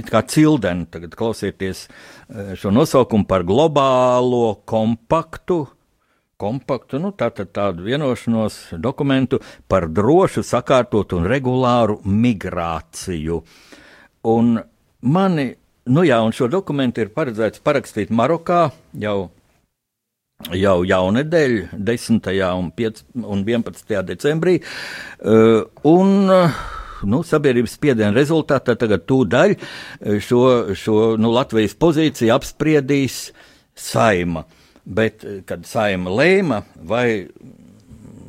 kā 0.09 0.23
cildeni. 0.27 0.87
Tagad 0.91 1.15
klausieties 1.17 1.87
eh, 1.87 2.53
šo 2.59 2.71
nosaukumu 2.73 3.27
par 3.27 3.45
globālo 3.47 4.61
kompaktu. 4.65 5.65
Kompaktu, 6.41 6.97
nu, 6.97 7.11
tātad 7.13 7.51
tādu 7.53 7.85
vienošanos 7.85 8.71
dokumentu 8.81 9.37
par 9.69 9.85
drošu, 9.85 10.41
sakārtotu 10.41 11.19
un 11.19 11.27
regulāru 11.29 11.99
migrāciju. 12.01 13.43
Un 14.31 14.55
mani, 15.05 15.45
nu 15.93 16.05
jā, 16.07 16.17
un 16.25 16.33
šo 16.33 16.49
dokumentu 16.49 17.03
ir 17.03 17.13
paredzēts 17.13 17.61
parakstīt 17.61 18.09
Marokā 18.09 18.71
jau 18.97 19.29
jau 20.55 20.77
jaunedēļ, 20.87 21.57
10. 21.73 22.29
Un, 22.51 22.71
5, 22.77 23.03
un 23.21 23.43
11. 23.47 23.95
decembrī. 24.07 24.59
Uh, 25.21 25.63
un, 25.87 26.29
nu, 27.07 27.21
sabiedrības 27.25 27.77
spiediena 27.77 28.13
rezultātā 28.15 28.75
tagad 28.79 29.05
tūdaļ 29.09 29.55
šo, 30.21 30.43
šo 30.77 30.97
nu, 31.21 31.33
Latvijas 31.33 31.77
pozīciju 31.79 32.35
apspriedīs 32.35 33.27
saima. 33.77 34.45
Bet, 34.81 35.21
kad 35.45 35.67
saima 35.69 36.09
lēma, 36.09 36.63
vai 36.89 37.05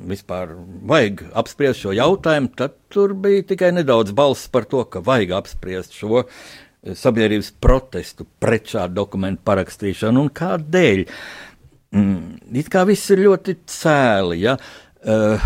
vispār 0.09 0.53
vajag 0.89 1.23
apspriest 1.39 1.85
šo 1.85 1.95
jautājumu, 1.97 2.51
tad 2.59 2.77
tur 2.93 3.15
bija 3.19 3.47
tikai 3.53 3.73
nedaudz 3.77 4.13
balss 4.17 4.51
par 4.53 4.67
to, 4.69 4.83
ka 4.91 5.03
vajag 5.05 5.37
apspriest 5.39 5.97
šo 5.97 6.25
sabiedrības 6.83 7.53
protestu 7.63 8.27
pret 8.43 8.67
šādu 8.73 8.97
dokumentu 8.99 9.45
parakstīšanu 9.47 10.25
un 10.25 10.31
kādēļ. 10.35 11.05
Mm, 11.93 12.39
it 12.57 12.71
kā 12.73 12.87
viss 12.89 13.11
ir 13.13 13.21
ļoti 13.27 13.59
cēli. 13.69 14.41
Ja? 14.47 14.57
Uh, 15.05 15.43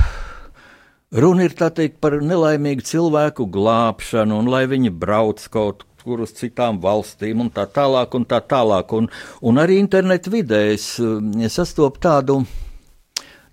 runa 1.10 1.48
ir 1.48 1.56
teikt, 1.58 1.98
par 2.02 2.20
nelaimīgu 2.22 2.86
cilvēku 2.86 3.48
glābšanu, 3.50 4.38
un 4.38 4.50
lai 4.52 4.66
viņi 4.70 4.92
brauc 4.94 5.42
kaut 5.50 5.82
kur 6.06 6.22
uz 6.22 6.36
citām 6.38 6.78
valstīm, 6.78 7.42
un 7.42 7.50
tā 7.50 7.64
tālāk. 7.66 8.14
Un 8.14 8.28
tā 8.30 8.38
tālāk. 8.46 8.94
Un, 8.94 9.10
un 9.42 9.58
arī 9.58 9.80
internetu 9.82 10.30
vidē 10.36 10.68
es, 10.76 10.94
es 11.00 11.58
sastopu 11.58 12.02
tādu. 12.06 12.44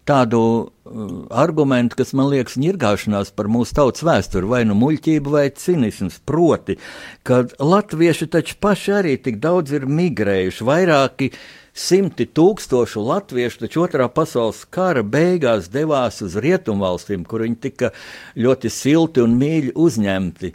Tādu 0.03 0.39
uh, 0.43 1.11
argumentu, 1.31 1.95
kas 1.95 2.09
man 2.11 2.27
liekas, 2.27 2.57
ņirgāšanās 2.59 3.29
par 3.37 3.47
mūsu 3.47 3.71
tautas 3.77 4.03
vēsturi, 4.03 4.49
vai 4.51 4.59
nu 4.67 4.75
muļķība, 4.75 5.31
vai 5.31 5.43
cinisms. 5.55 6.17
Proti, 6.27 6.75
ka 7.23 7.45
latvieši 7.55 8.27
taču 8.35 8.57
paši 8.59 8.97
arī 8.99 9.13
tik 9.23 9.39
daudz 9.39 9.71
ir 9.79 9.87
migrējuši, 9.87 10.67
vairāki 10.67 11.31
uh, 11.31 11.45
Simti 11.73 12.27
tūkstošu 12.29 13.01
latviešu 13.01 13.63
taču 13.63 13.81
otrā 13.81 14.05
pasaules 14.13 14.59
kara 14.69 15.01
beigās 15.01 15.71
devās 15.73 16.19
uz 16.21 16.35
rietumvalstīm, 16.37 17.23
kur 17.25 17.41
viņi 17.41 17.57
tika 17.63 17.89
ļoti 18.37 18.69
silti 18.69 19.23
un 19.23 19.33
mīļi 19.39 19.71
uzņemti. 19.81 20.51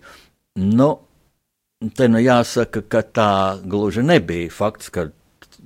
Nu, 0.62 0.88
te 1.98 2.06
nu 2.06 2.22
jāsaka, 2.22 2.84
ka 2.86 3.02
tā 3.02 3.32
gluži 3.66 4.06
nebija 4.06 4.52
fakts, 4.54 4.92
ka 4.94 5.08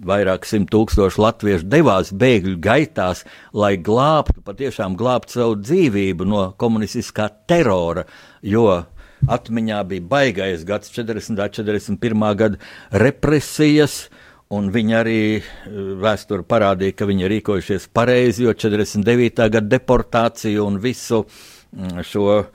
vairāk 0.09 0.49
simt 0.49 0.73
tūkstoši 0.73 1.21
latviešu 1.21 1.69
devās 1.69 2.15
bēgļu 2.17 2.57
gaitās, 2.65 3.27
lai 3.53 3.75
glābtu, 3.77 4.41
patiešām 4.49 4.97
glābtu 4.97 5.37
savu 5.37 5.61
dzīvību 5.61 6.31
no 6.33 6.47
komunistiskā 6.57 7.29
terora, 7.45 8.07
jo 8.41 8.67
atmiņā 9.29 9.85
bija 9.93 10.09
baigais 10.17 10.65
gads, 10.65 10.89
40. 10.97 11.37
un 11.37 11.45
41. 11.45 12.29
gada 12.41 13.03
represijas, 13.05 14.07
uh, 14.09 14.29
Un 14.53 14.69
viņi 14.73 14.97
arī 14.99 15.21
eh, 15.39 15.45
vēsture 16.03 16.45
parādīja, 16.49 16.97
ka 16.99 17.09
viņi 17.09 17.31
rīkojušies 17.33 17.89
pareizi, 17.97 18.45
jo 18.47 18.53
49. 18.53 19.49
gada 19.49 19.65
deportāciju 19.77 20.67
un 20.67 20.77
visu 20.83 21.23
mm, 21.25 22.03
šo 22.05 22.27
uh, 22.37 22.51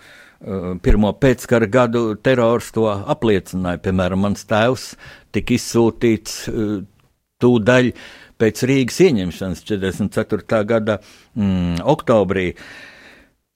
pirmo 0.83 1.13
pēckara 1.17 1.69
gadu 1.73 2.03
terors 2.21 2.69
to 2.75 2.85
apliecināja. 2.85 3.81
Piemēram, 3.87 4.21
mans 4.27 4.45
tēvs 4.49 4.91
tika 5.33 5.57
izsūtīts 5.57 6.37
uh, 6.51 6.77
tūdaļ 7.41 7.91
pēc 8.37 8.63
Rīgas 8.69 9.01
ieņemšanas 9.07 9.65
44. 9.65 10.63
gada 10.69 11.01
mm, 11.01 11.81
oktobrī. 11.81 12.51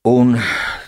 Un 0.09 0.33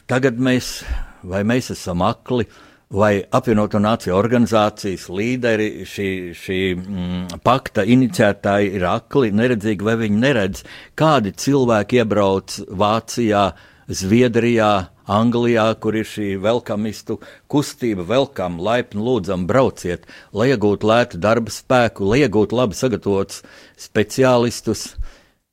tagad 0.10 0.42
mēs, 0.42 0.80
vai 1.22 1.46
mēs 1.46 1.70
esam 1.76 2.02
akli, 2.02 2.50
uh, 2.50 2.73
vai 2.94 3.24
apvienoto 3.34 3.82
nāciju 3.82 4.14
organizācijas 4.16 5.08
līderi, 5.10 5.70
šī, 5.90 6.08
šī 6.38 6.60
mm, 6.78 7.42
pakta 7.46 7.86
iniciētāji 7.90 8.74
ir 8.78 8.88
akli, 8.92 9.34
neredzīgi, 9.34 9.86
vai 9.86 9.98
viņi 10.04 10.20
neredz, 10.22 10.64
kādi 11.00 11.34
cilvēki 11.44 12.04
iebrauc 12.04 12.60
Vācijā, 12.70 13.48
Zviedrijā, 13.90 14.74
Anglijā, 15.12 15.66
kur 15.84 15.98
ir 16.00 16.08
šī 16.08 16.38
velkamistu 16.40 17.18
kustība, 17.52 18.06
velkam, 18.08 18.56
laipni 18.64 19.04
lūdzam, 19.04 19.44
brauciet, 19.50 20.06
lai 20.32 20.54
iegūtu 20.54 20.88
lētu 20.88 21.20
darba 21.20 21.52
spēku, 21.52 22.08
lai 22.08 22.22
iegūtu 22.24 22.56
labi 22.56 22.78
sagatavotus 22.78 23.42
speciālistus, 23.76 24.94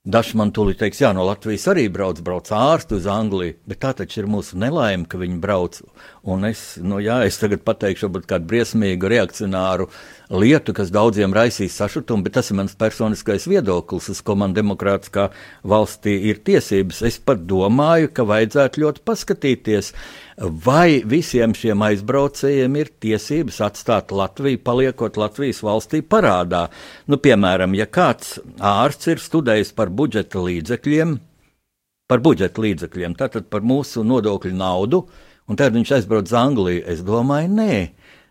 Dažs 0.01 0.31
man 0.33 0.49
tūlīt 0.49 0.79
teiks, 0.81 0.97
jā, 1.03 1.11
no 1.13 1.21
Latvijas 1.27 1.67
arī 1.69 1.83
brauc, 1.93 2.17
brauc 2.25 2.47
ārsti 2.57 2.95
uz 2.97 3.03
Angliju, 3.05 3.53
bet 3.69 3.83
tā 3.83 3.91
taču 3.99 4.23
ir 4.23 4.29
mūsu 4.33 4.57
nelaime, 4.57 5.05
ka 5.05 5.19
viņi 5.21 5.35
brauc. 5.37 5.77
Un 6.25 6.47
es, 6.47 6.63
nu 6.81 6.97
jā, 6.97 7.19
es 7.29 7.37
tagad 7.37 7.61
pateikšu, 7.61 8.07
varbūt 8.07 8.25
kādu 8.31 8.49
briesmīgu 8.49 9.11
reakcionāru 9.13 9.85
lietu, 10.33 10.73
kas 10.73 10.89
daudziem 10.89 11.37
raisīs 11.37 11.77
sašutumu, 11.77 12.25
bet 12.25 12.33
tas 12.39 12.49
ir 12.49 12.57
mans 12.57 12.73
personiskais 12.81 13.45
viedoklis, 13.45 14.09
uz 14.09 14.23
ko 14.25 14.33
man 14.41 14.57
demokrātiskā 14.57 15.27
valstī 15.61 16.17
ir 16.31 16.41
tiesības. 16.49 17.03
Es 17.05 17.21
pat 17.21 17.45
domāju, 17.45 18.09
ka 18.09 18.25
vajadzētu 18.25 18.81
ļoti 18.81 19.05
paskatīties, 19.05 19.93
vai 20.37 21.01
visiem 21.07 21.53
šiem 21.57 21.81
aizbraucējiem 21.85 22.77
ir 22.79 22.91
tiesības 23.03 23.59
atstāt 23.65 24.13
Latviju, 24.15 24.61
paliekot 24.63 25.19
Latvijas 25.19 25.61
valstī 25.65 26.01
parādā. 26.01 26.67
Nu, 27.07 27.19
piemēram, 27.21 27.75
ja 27.77 27.87
kāds 27.87 28.39
ārsts 28.57 29.11
ir 29.11 29.23
studējis 29.23 29.73
par 29.77 29.91
budžeta 29.93 30.41
līdzekļiem, 30.43 31.17
par 32.11 32.23
budžeta 32.23 32.63
līdzekļiem, 32.63 33.17
tātad 33.19 33.47
par 33.51 33.63
mūsu 33.63 34.03
nodokļu 34.07 34.53
naudu, 34.55 35.05
un 35.47 35.59
tad 35.59 35.75
viņš 35.75 35.95
aizbrauc 35.99 36.29
uz 36.29 36.37
Angliju, 36.37 36.85
es 36.87 37.03
domāju, 37.07 37.51
nē. 37.55 37.75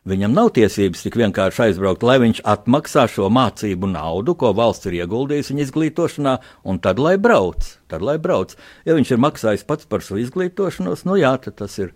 Viņam 0.09 0.33
nav 0.33 0.49
tiesības 0.57 1.03
tik 1.05 1.19
vienkārši 1.21 1.67
aizbraukt, 1.67 2.05
lai 2.09 2.17
viņš 2.23 2.39
atmaksā 2.49 3.05
šo 3.13 3.27
mācību 3.37 3.91
naudu, 3.91 4.33
ko 4.41 4.55
valsts 4.57 4.89
ir 4.89 4.97
ieguldījusi 5.03 5.53
viņa 5.53 5.67
izglītošanā, 5.67 6.35
un 6.65 6.81
tad 6.81 7.03
lai 7.03 7.19
brauc. 7.21 7.69
Tad, 7.91 8.01
lai 8.07 8.17
brauc. 8.23 8.55
Ja 8.89 8.97
viņš 8.97 9.13
ir 9.13 9.21
maksājis 9.21 9.67
pats 9.69 9.89
par 9.91 10.01
savu 10.07 10.23
izglītošanos, 10.23 11.05
nu 11.05 11.19
jā, 11.21 11.35
tas 11.45 11.77
ir 11.83 11.93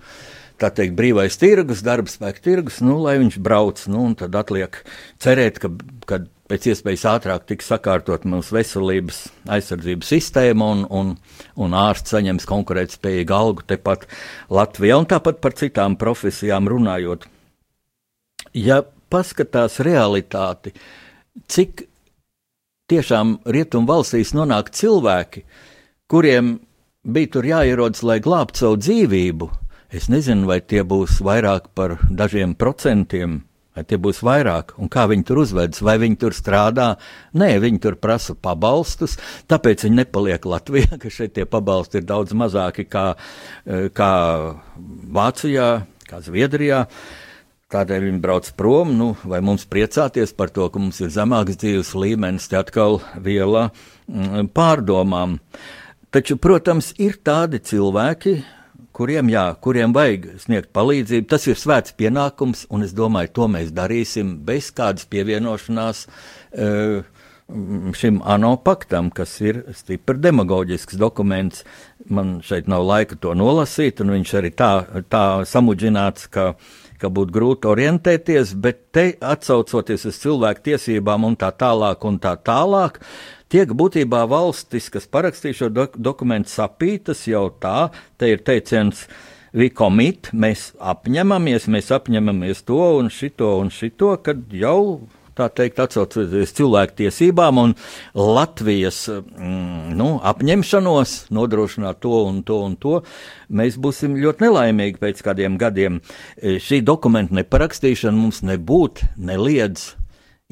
tā 0.60 0.68
teikt, 0.74 0.98
brīvais 0.98 1.40
tirgus, 1.40 1.80
darba 1.86 2.12
spēka 2.12 2.44
tirgus, 2.44 2.82
nu, 2.84 2.98
lai 3.00 3.16
viņš 3.22 3.40
brauc. 3.40 3.80
Nu, 3.88 4.04
tad 4.20 4.36
atliek 4.36 4.82
cerēt, 5.24 5.62
ka, 5.62 5.72
ka 6.04 6.20
pēc 6.52 6.68
iespējas 6.74 7.06
ātrāk 7.08 7.46
tiks 7.48 7.72
sakārtot 7.72 8.26
mūsu 8.28 8.58
veselības 8.58 9.24
aizsardzības 9.48 10.10
sistēma 10.12 10.72
un, 10.76 10.84
un, 10.92 11.14
un 11.56 11.76
ārsts 11.86 12.12
saņems 12.12 12.44
konkurētspējīgu 12.52 13.36
algu 13.36 13.64
tepat 13.64 14.04
Latvijā. 14.52 15.00
Un 15.00 15.08
tāpat 15.08 15.40
par 15.40 15.56
citām 15.56 15.96
profesijām 16.00 16.68
runājot 16.68 17.30
ja 18.54 18.82
paskatās 19.10 19.80
realitāti, 19.84 20.72
cik 21.50 21.84
tiešām 22.90 23.38
rietumu 23.46 23.88
valstīs 23.90 24.34
nonāk 24.36 24.70
cilvēki, 24.74 25.44
kuriem 26.10 26.58
bija 27.04 27.32
tur 27.36 27.48
jāierodas, 27.48 28.04
lai 28.06 28.20
glābtu 28.24 28.64
savu 28.64 28.78
dzīvību, 28.80 29.50
es 29.94 30.08
nezinu, 30.12 30.48
vai 30.50 30.60
tie 30.60 30.84
būs 30.86 31.20
vairāk 31.24 31.72
par 31.74 31.98
dažiem 32.10 32.56
procentiem. 32.58 33.42
Vai 33.74 33.82
tie 33.82 33.96
būs 33.98 34.20
vairāk, 34.22 34.68
un 34.78 34.86
kā 34.86 35.08
viņi 35.10 35.24
tur 35.26 35.40
uzvedas, 35.42 35.80
vai 35.82 35.96
viņi 35.98 36.14
tur 36.22 36.30
strādā? 36.30 36.92
Nē, 37.34 37.56
viņi 37.58 37.80
tur 37.82 37.96
prasa 37.98 38.36
pabalstus, 38.38 39.16
tāpēc 39.50 39.82
viņi 39.82 39.98
nepaliek 39.98 40.46
Latvijā, 40.46 40.94
ka 41.02 41.10
šeit 41.10 41.34
tie 41.34 41.42
pabalsti 41.42 41.98
ir 41.98 42.06
daudz 42.06 42.36
mazāki 42.38 42.84
kā, 42.86 43.16
eh, 43.66 43.88
kā 43.90 44.12
Vācijā, 45.18 45.72
kā 46.06 46.22
Zviedrijā. 46.22 46.84
Uh, 46.86 47.23
Tādēļ 47.74 48.04
viņi 48.06 48.20
brauc 48.22 48.48
prom, 48.54 48.92
nu, 48.94 49.06
vai 49.26 49.40
mums 49.42 49.64
priecāties 49.66 50.30
par 50.38 50.52
to, 50.54 50.68
ka 50.70 50.78
mums 50.78 51.00
ir 51.02 51.08
zemāks 51.10 51.56
dzīves 51.58 51.88
līmenis, 51.98 52.46
te 52.46 52.58
atkal 52.60 53.00
viela 53.18 53.64
mm, 54.06 54.52
pārdomām. 54.54 55.40
Taču, 56.14 56.36
protams, 56.38 56.92
ir 57.02 57.16
tādi 57.26 57.58
cilvēki, 57.58 58.36
kuriem, 58.94 59.32
jā, 59.32 59.48
kuriem 59.58 59.96
vajag 59.96 60.28
sniegt 60.44 60.70
palīdzību. 60.76 61.26
Tas 61.32 61.48
ir 61.50 61.58
svēts 61.58 61.96
pienākums, 61.98 62.62
un 62.70 62.86
es 62.86 62.94
domāju, 62.94 63.32
to 63.40 63.50
mēs 63.56 63.74
darīsim 63.74 64.36
bez 64.46 64.70
kādas 64.76 65.10
pievienošanās. 65.10 66.04
Uh, 66.54 67.02
šim 67.98 68.22
ANO 68.22 68.54
paktam, 68.64 69.10
kas 69.12 69.34
ir 69.42 69.64
stipri 69.74 70.22
demagoģisks 70.22 70.94
dokuments. 71.02 71.66
Man 72.06 72.38
šeit 72.46 72.70
nav 72.70 72.86
laika 72.86 73.18
to 73.18 73.34
nolasīt, 73.34 73.98
un 74.00 74.14
viņš 74.14 74.38
arī 74.38 74.54
tā, 74.54 74.72
tā 75.10 75.26
samudžināts, 75.50 76.30
ka 76.30 76.52
uh, 76.54 76.72
ka 77.04 77.12
būtu 77.12 77.34
grūti 77.36 77.68
orientēties, 77.68 78.54
bet 78.64 78.80
te 78.96 79.06
atsaucoties 79.20 80.08
uz 80.08 80.18
cilvēku 80.22 80.64
tiesībām 80.70 81.28
un 81.28 81.36
tā 81.40 81.50
tālāk 81.60 82.04
un 82.08 82.18
tā 82.22 82.34
tālāk, 82.40 83.00
tiek 83.52 83.70
būtībā 83.76 84.24
valstis, 84.30 84.88
kas 84.92 85.08
parakstīja 85.10 85.60
šo 85.60 85.70
dok 85.74 85.98
dokumentu 86.00 86.52
sapītas 86.52 87.26
jau 87.28 87.46
tā, 87.60 87.90
te 88.18 88.32
ir 88.32 88.44
teiciens, 88.46 89.06
we 89.54 89.68
commit, 89.70 90.32
mēs 90.32 90.72
apņemamies, 90.82 91.68
mēs 91.70 91.92
apņemamies 91.94 92.64
to 92.66 92.80
un 92.98 93.12
šito 93.12 93.52
un 93.60 93.70
šito, 93.70 94.16
kad 94.24 94.40
jau 94.50 95.04
tā 95.38 95.48
teikt, 95.50 95.80
atsaucoties 95.82 96.54
cilvēktiesībām 96.58 97.60
un 97.62 97.74
Latvijas 98.14 99.04
mm, 99.10 99.94
nu, 99.98 100.08
apņemšanos 100.22 101.16
nodrošināt 101.34 102.00
to 102.04 102.22
un 102.28 102.42
to 102.46 102.60
un 102.68 102.78
to, 102.80 103.00
mēs 103.48 103.78
būsim 103.80 104.16
ļoti 104.20 104.46
nelaimīgi 104.46 105.00
pēc 105.02 105.24
kādiem 105.26 105.58
gadiem. 105.60 106.00
E, 106.36 106.58
šī 106.62 106.82
dokumenta 106.86 107.36
neparakstīšana 107.40 108.16
mums 108.18 108.42
nebūtu 108.46 109.10
neliedz 109.18 109.92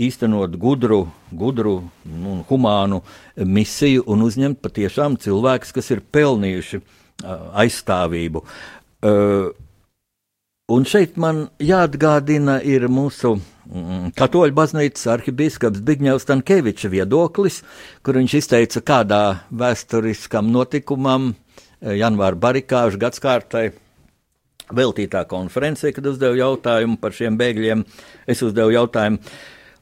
īstenot 0.01 0.57
gudru, 0.61 1.05
gudru 1.31 1.77
un 2.09 2.41
humānu 2.49 3.03
misiju 3.37 4.07
un 4.11 4.25
uzņemt 4.27 4.63
patiešām 4.65 5.19
cilvēkus, 5.21 5.75
kas 5.77 5.93
ir 5.93 6.01
pelnījuši 6.15 6.81
aizstāvību. 7.63 8.43
Un 10.71 10.85
šeit 10.87 11.17
man 11.19 11.49
jāatgādina 11.59 12.61
ir 12.63 12.85
mūsu 12.87 13.33
mm, 13.35 14.13
Katoļu 14.15 14.55
baznīcas 14.55 15.09
arhibīskaps 15.17 15.83
Bigņevs 15.83 16.29
Tankēviča 16.29 16.91
viedoklis, 16.93 17.65
kur 18.07 18.21
viņš 18.21 18.37
izteica 18.39 18.83
kādā 18.93 19.23
vēsturiskam 19.51 20.53
notikumam, 20.55 21.33
janvāra 21.83 22.39
barikāžu 22.39 23.01
gadskārtai, 23.03 23.73
veltītā 24.71 25.25
konferencē, 25.27 25.91
kad 25.97 26.07
uzdevu 26.07 26.39
jautājumu 26.39 27.01
par 27.03 27.19
šiem 27.19 27.35
bēgļiem. 27.43 27.83
Es 28.31 28.47
uzdevu 28.47 28.71
jautājumu, 28.77 29.19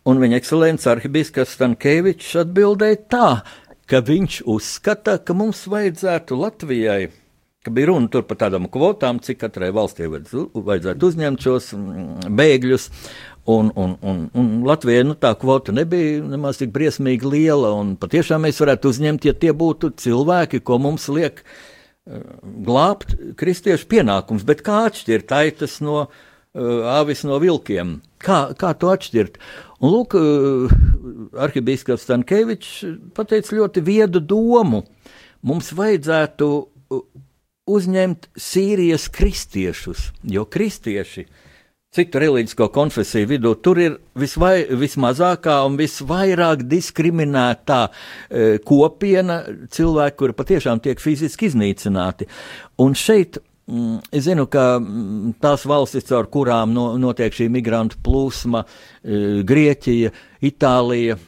un 0.09 0.25
viņa 0.25 0.41
ekscelents 0.41 0.89
arhibīskaps 0.89 1.59
Tankēvičs 1.61 2.39
atbildēja 2.47 3.05
tā, 3.13 3.31
ka 3.85 4.01
viņš 4.01 4.43
uzskata, 4.49 5.21
ka 5.21 5.37
mums 5.37 5.67
vajadzētu 5.69 6.41
Latvijai, 6.41 7.11
ka 7.61 7.73
bija 7.77 7.91
runa 7.91 8.23
par 8.25 8.39
tādām 8.41 8.69
kvotām, 8.73 9.19
cik 9.21 9.43
katrai 9.43 9.69
valstī 9.77 10.07
vajadzētu 10.09 11.09
uzņemt 11.11 11.43
šos 11.45 11.73
mm, 11.77 12.31
bēgļus. 12.39 12.87
Un, 13.51 13.71
un, 13.77 13.97
un, 14.07 14.23
un 14.37 14.49
Latvijai 14.69 15.05
nu, 15.09 15.17
tā 15.19 15.33
kvota 15.37 15.73
nebija 15.75 16.21
nemaz 16.25 16.61
tik 16.61 16.73
briesmīgi 16.73 17.29
liela, 17.29 17.73
patiešām 18.01 18.45
mēs 18.47 18.61
varētu 18.63 18.93
uzņemt, 18.93 19.27
ja 19.29 19.35
tie 19.37 19.53
būtu 19.57 19.93
cilvēki, 20.01 20.61
ko 20.65 20.79
mums 20.81 21.09
liek 21.13 21.41
uh, 21.45 22.21
glābt 22.65 23.17
kristiešu 23.41 23.89
pienākums. 23.93 24.45
Bet 24.49 24.65
kā 24.65 24.85
atšķirt 24.89 25.37
aitas 25.37 25.79
no 25.85 25.99
uh, 26.07 26.11
āvis 26.97 27.27
no 27.29 27.41
vilkiem? 27.43 27.99
Kā, 28.21 28.43
kā 28.57 28.73
to 28.77 28.93
atšķirt? 28.93 29.41
Un 29.81 29.97
lūk, 29.97 30.17
uh, 30.17 30.77
arhibīskaps 31.49 32.09
Stankēvičs 32.09 32.77
pateica 33.17 33.57
ļoti 33.61 33.85
viedu 33.85 34.25
domu. 34.25 34.85
Mums 35.45 35.73
vajadzētu 35.77 36.55
uzņemt 37.69 38.31
Sīrijas 38.39 39.09
kristiešus, 39.13 40.11
jo 40.23 40.47
kristieši 40.49 41.27
citu 41.95 42.21
reliģisko 42.23 42.69
konfesiju 42.71 43.29
vidū 43.33 43.55
tur 43.65 43.81
ir 43.83 43.97
visvai, 44.19 44.63
vismazākā 44.79 45.57
un 45.67 45.79
visvairāk 45.81 46.63
diskriminētā 46.71 47.81
e, 47.89 48.51
kopiena 48.67 49.41
cilvēku, 49.75 50.19
kuri 50.23 50.37
patiešām 50.39 50.83
tiek 50.85 51.03
fiziski 51.03 51.51
iznīcināti. 51.51 52.31
Un 52.85 52.95
šeit 52.95 53.41
mm, 53.67 53.99
Es 54.15 54.25
zinu, 54.27 54.47
ka 54.51 54.79
mm, 54.79 55.35
tās 55.43 55.67
valstis, 55.67 56.07
caur 56.09 56.31
kurām 56.31 56.75
no, 56.75 56.93
notiek 56.99 57.35
šī 57.35 57.51
migrantu 57.51 57.99
plūsma, 58.07 58.63
e, 58.63 59.43
Grieķija, 59.47 60.15
Itālija, 60.41 61.19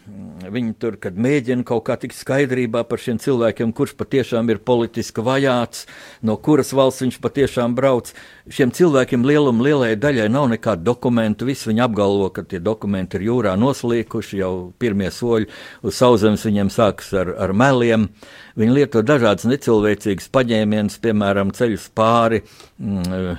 viņi 0.49 0.71
tur, 0.81 0.95
kad 0.97 1.19
mēģina 1.21 1.67
kaut 1.69 1.83
kā 1.85 1.99
tikt 2.01 2.17
skaidrībā 2.17 2.81
par 2.89 3.01
šiem 3.03 3.19
cilvēkiem, 3.21 3.75
kurš 3.77 3.93
patiešām 3.99 4.49
ir 4.49 4.63
politiski 4.65 5.21
vajāts, 5.25 5.85
no 6.25 6.39
kuras 6.41 6.73
valsts 6.73 7.05
viņš 7.05 7.19
patiešām 7.21 7.75
brauc. 7.77 8.09
Šiem 8.49 8.73
cilvēkiem 8.73 9.27
lielam, 9.29 9.61
lielai 9.61 9.91
daļai 10.01 10.31
nav 10.33 10.49
nekādu 10.55 10.87
dokumentu. 10.89 11.45
Visi 11.51 11.69
viņi 11.69 11.85
apgalvo, 11.85 12.31
ka 12.33 12.47
tie 12.49 12.63
dokumenti 12.65 13.21
ir 13.21 13.27
jūrā 13.29 13.53
noslīkuši, 13.61 14.41
jau 14.41 14.55
pirmie 14.81 15.13
soļi 15.13 15.51
uz 15.85 16.01
sauszemes 16.01 16.49
viņiem 16.49 16.73
sākas 16.73 17.13
ar, 17.21 17.35
ar 17.37 17.53
meliem. 17.53 18.09
Viņi 18.57 18.79
lieto 18.81 19.05
dažādas 19.05 19.45
necilvēcīgas 19.45 20.33
paņēmienas, 20.33 20.97
piemēram, 21.05 21.53
ceļus 21.53 21.91
pāri 21.93 22.41
mm, 22.81 23.37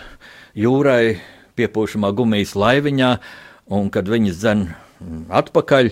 jūrai, 0.54 1.18
piepūšamā 1.58 2.14
gumijas 2.14 2.54
laiviņā, 2.54 3.14
un 3.74 3.90
kad 3.94 4.06
viņi 4.10 4.38
dzen 4.38 4.68
atpakaļ. 5.34 5.90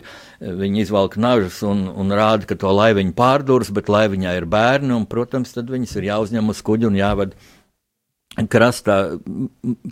Viņi 0.62 0.86
izvelk 0.86 1.18
nažus 1.22 1.62
un, 1.68 1.86
un 1.90 2.14
rāda, 2.16 2.48
ka 2.50 2.58
to 2.60 2.72
laiviņu 2.74 3.16
pārdūrs, 3.18 3.72
bet 3.76 3.92
laiviņā 3.92 4.36
ir 4.40 4.48
bērni, 4.50 4.94
un, 4.96 5.08
protams, 5.10 5.54
tad 5.56 5.72
viņas 5.72 5.98
ir 6.00 6.12
jāuzņem 6.12 6.54
uz 6.54 6.62
kuģi 6.66 6.90
un 6.90 7.00
jāved 7.00 7.36
krastā 8.52 8.98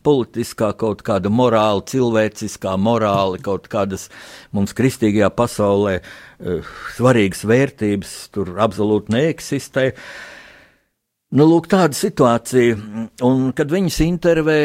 politiskā, 0.05 0.71
kaut 0.79 1.03
kāda 1.03 1.31
morāla, 1.31 1.83
cilvēciskā 1.83 2.77
morāla, 2.79 3.39
kaut 3.43 3.67
kādas 3.71 4.07
mums 4.55 4.71
kristīgajā 4.77 5.27
pasaulē 5.35 5.97
uh, 5.99 6.69
svarīgas 6.95 7.43
vērtības 7.49 8.13
tur 8.31 8.55
absolūti 8.63 9.15
neeksistē. 9.17 9.89
Nu, 11.35 11.45
lūk, 11.45 11.67
tāda 11.69 11.93
situācija, 11.93 12.79
un 13.27 13.51
kad 13.53 13.69
viņas 13.69 13.99
intervē 14.07 14.61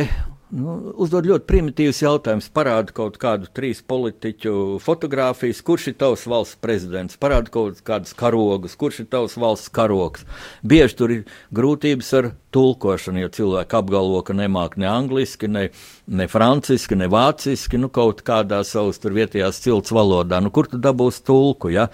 Nu, 0.54 0.74
uzdod 1.02 1.26
ļoti 1.26 1.48
primitīvs 1.50 1.98
jautājums. 2.04 2.46
Parāda 2.54 2.94
kaut 2.94 3.16
kādu 3.18 3.48
trīs 3.50 3.80
politiķu 3.90 4.78
fotografijas, 4.84 5.62
kurš 5.66 5.88
ir 5.90 5.96
tavs 5.98 6.28
valsts 6.30 6.60
prezidents, 6.62 7.18
parāda 7.18 7.50
kaut 7.50 7.80
kādas 7.82 8.14
karogas, 8.14 8.76
kurš 8.78 9.00
ir 9.02 9.08
tavs 9.10 9.34
valsts 9.40 9.72
karogs. 9.74 10.22
Bieži 10.62 10.98
tur 11.00 11.14
ir 11.16 11.24
grūtības 11.58 12.12
ar 12.20 12.30
tulkošanu, 12.54 13.24
jo 13.24 13.32
cilvēki 13.34 13.78
apgalvo, 13.80 14.20
ka 14.22 14.36
nemāk 14.38 14.78
ne 14.78 14.86
angliski, 14.86 15.50
ne, 15.50 15.64
ne 16.06 16.28
franciski, 16.30 17.00
ne 17.02 17.10
vāciski, 17.10 17.80
nu 17.82 17.90
kaut 17.90 18.22
kādā 18.22 18.62
savas 18.62 19.02
tur 19.02 19.16
vietējās 19.18 19.58
cilts 19.64 19.94
valodā. 19.94 20.38
Nu, 20.38 20.54
kur 20.54 20.70
tu 20.70 20.78
dabūsi 20.78 21.24
tulku? 21.26 21.74
Ja? 21.74 21.88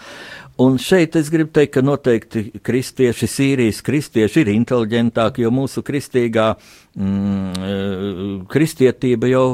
Un 0.61 0.77
šeit 0.77 1.17
es 1.17 1.31
gribu 1.33 1.55
teikt, 1.57 1.79
ka 1.79 1.81
noteikti 1.81 2.61
kristieši, 2.61 3.31
Sīrijas 3.33 3.81
kristieši 3.87 4.43
ir 4.43 4.53
inteliģentāki, 4.53 5.47
jo 5.47 5.55
mūsu 5.57 5.81
kristīgā 5.87 6.51
mm, 6.97 7.67
eh, 7.67 8.47
kristietība 8.51 9.31
jau 9.31 9.47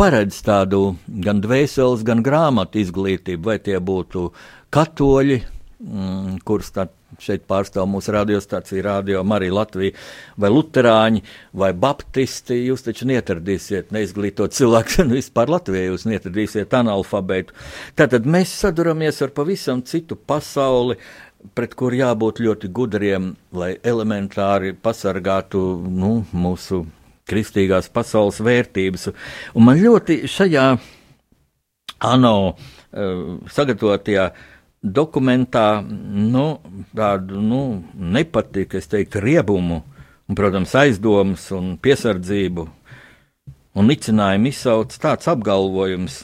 paredz 0.00 0.40
tādu 0.46 0.94
gan 1.06 1.42
dvēseles, 1.44 2.04
gan 2.06 2.22
grāmatu 2.24 2.80
izglītību, 2.80 3.44
vai 3.52 3.58
tie 3.58 3.76
būtu 3.78 4.30
katoļi, 4.72 5.42
mm, 5.84 6.40
kurus 6.46 6.72
tā 6.72 6.88
šeit 7.18 7.46
pārstāv 7.50 7.88
mūsu 7.90 8.14
radiostācija, 8.14 8.82
Radio 8.84 9.22
Marija 9.26 9.54
Latvija, 9.54 9.96
vai 10.40 10.50
Lutāņi, 10.52 11.22
vai 11.52 11.72
Baptisti. 11.72 12.60
Jūs 12.68 12.86
taču 12.86 13.08
neatradīsiet 13.10 13.90
neizglītot 13.94 14.54
cilvēku, 14.56 15.00
un 15.04 15.16
vispār 15.18 15.50
Latvijā 15.50 15.88
jūs 15.88 16.06
neatradīsiet 16.10 16.76
analfabētu. 16.80 17.56
Tātad 17.98 18.28
mēs 18.30 18.54
saduramies 18.62 19.20
ar 19.26 19.34
pavisam 19.36 19.82
citu 19.82 20.16
pasauli. 20.16 21.00
Pret 21.56 21.74
kur 21.78 21.94
jābūt 21.96 22.42
ļoti 22.44 22.68
gudriem, 22.76 23.34
lai 23.56 23.72
elementāri 23.80 24.74
pasargātu 24.76 25.60
nu, 25.88 26.20
mūsu 26.36 26.84
kristīgās 27.30 27.88
pasaules 27.92 28.40
vērtības. 28.44 29.08
Un 29.56 29.66
man 29.68 29.80
ļoti 29.80 30.22
šajā 30.28 30.66
ANO 32.10 32.34
uh, 32.50 32.56
sagatavotajā 33.52 34.26
dokumentā 34.80 35.82
nu, 35.84 36.46
tādu 36.96 37.40
nu, 37.44 37.62
nepatiku, 37.94 38.80
es 38.80 38.88
teiktu, 38.88 39.20
riebumu, 39.24 39.80
un, 40.28 40.36
protams, 40.36 40.74
aizdomas 40.80 41.48
un 41.56 41.74
piesardzību 41.80 42.68
un 43.76 43.90
nicinājumu 43.90 44.50
izsauc 44.50 44.94
tāds 45.02 45.28
apgalvojums. 45.30 46.22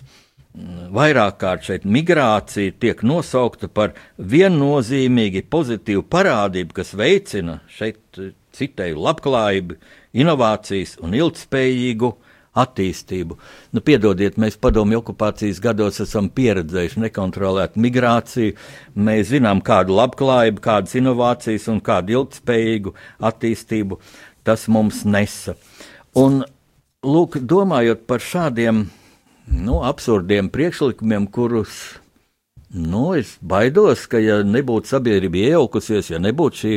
Vairāk 0.57 1.37
kārt 1.43 1.67
šeit 1.69 1.83
migrācija 1.85 2.73
tiek 2.81 3.03
nosaukta 3.05 3.69
par 3.69 3.93
viennozīmīgi 4.17 5.43
pozitīvu 5.53 6.07
parādību, 6.09 6.73
kas 6.79 6.95
veicina 6.97 7.59
šeit 7.69 8.21
citēju 8.57 9.03
labklājību, 9.05 9.77
inovācijas 10.17 10.97
un 11.05 11.13
ilgspējīgu 11.19 12.15
attīstību. 12.57 13.37
Nu, 13.77 13.83
piedodiet, 13.85 14.39
mēs 14.41 14.57
padomju 14.57 15.03
okupācijas 15.03 15.61
gados 15.61 16.01
esam 16.01 16.31
pieredzējuši 16.33 17.05
nekontrolētu 17.05 17.83
migrāciju. 17.85 18.57
Mēs 18.97 19.35
zinām, 19.35 19.61
kādu 19.61 19.99
labklājību, 19.99 20.65
kādas 20.65 20.97
inovācijas 20.97 21.69
un 21.73 21.83
kādu 21.85 22.17
ilgspējīgu 22.17 22.95
attīstību 23.29 24.01
tas 24.47 24.69
mums 24.73 25.05
nesa. 25.05 25.57
Un, 26.17 26.47
lūk, 27.05 27.37
domājot 27.45 28.07
par 28.09 28.25
šādiem 28.25 28.87
nu, 29.47 29.81
absurdiem 29.87 30.51
priekšlikumiem, 30.53 31.29
kurus 31.33 31.97
nu, 32.71 33.15
es 33.17 33.37
baidos, 33.41 34.09
ka, 34.11 34.21
ja 34.23 34.43
nebūtu 34.45 34.91
sabiedrība 34.91 35.45
iejaukusies, 35.45 36.11
ja 36.13 36.21
nebūtu 36.23 36.63
šī 36.63 36.75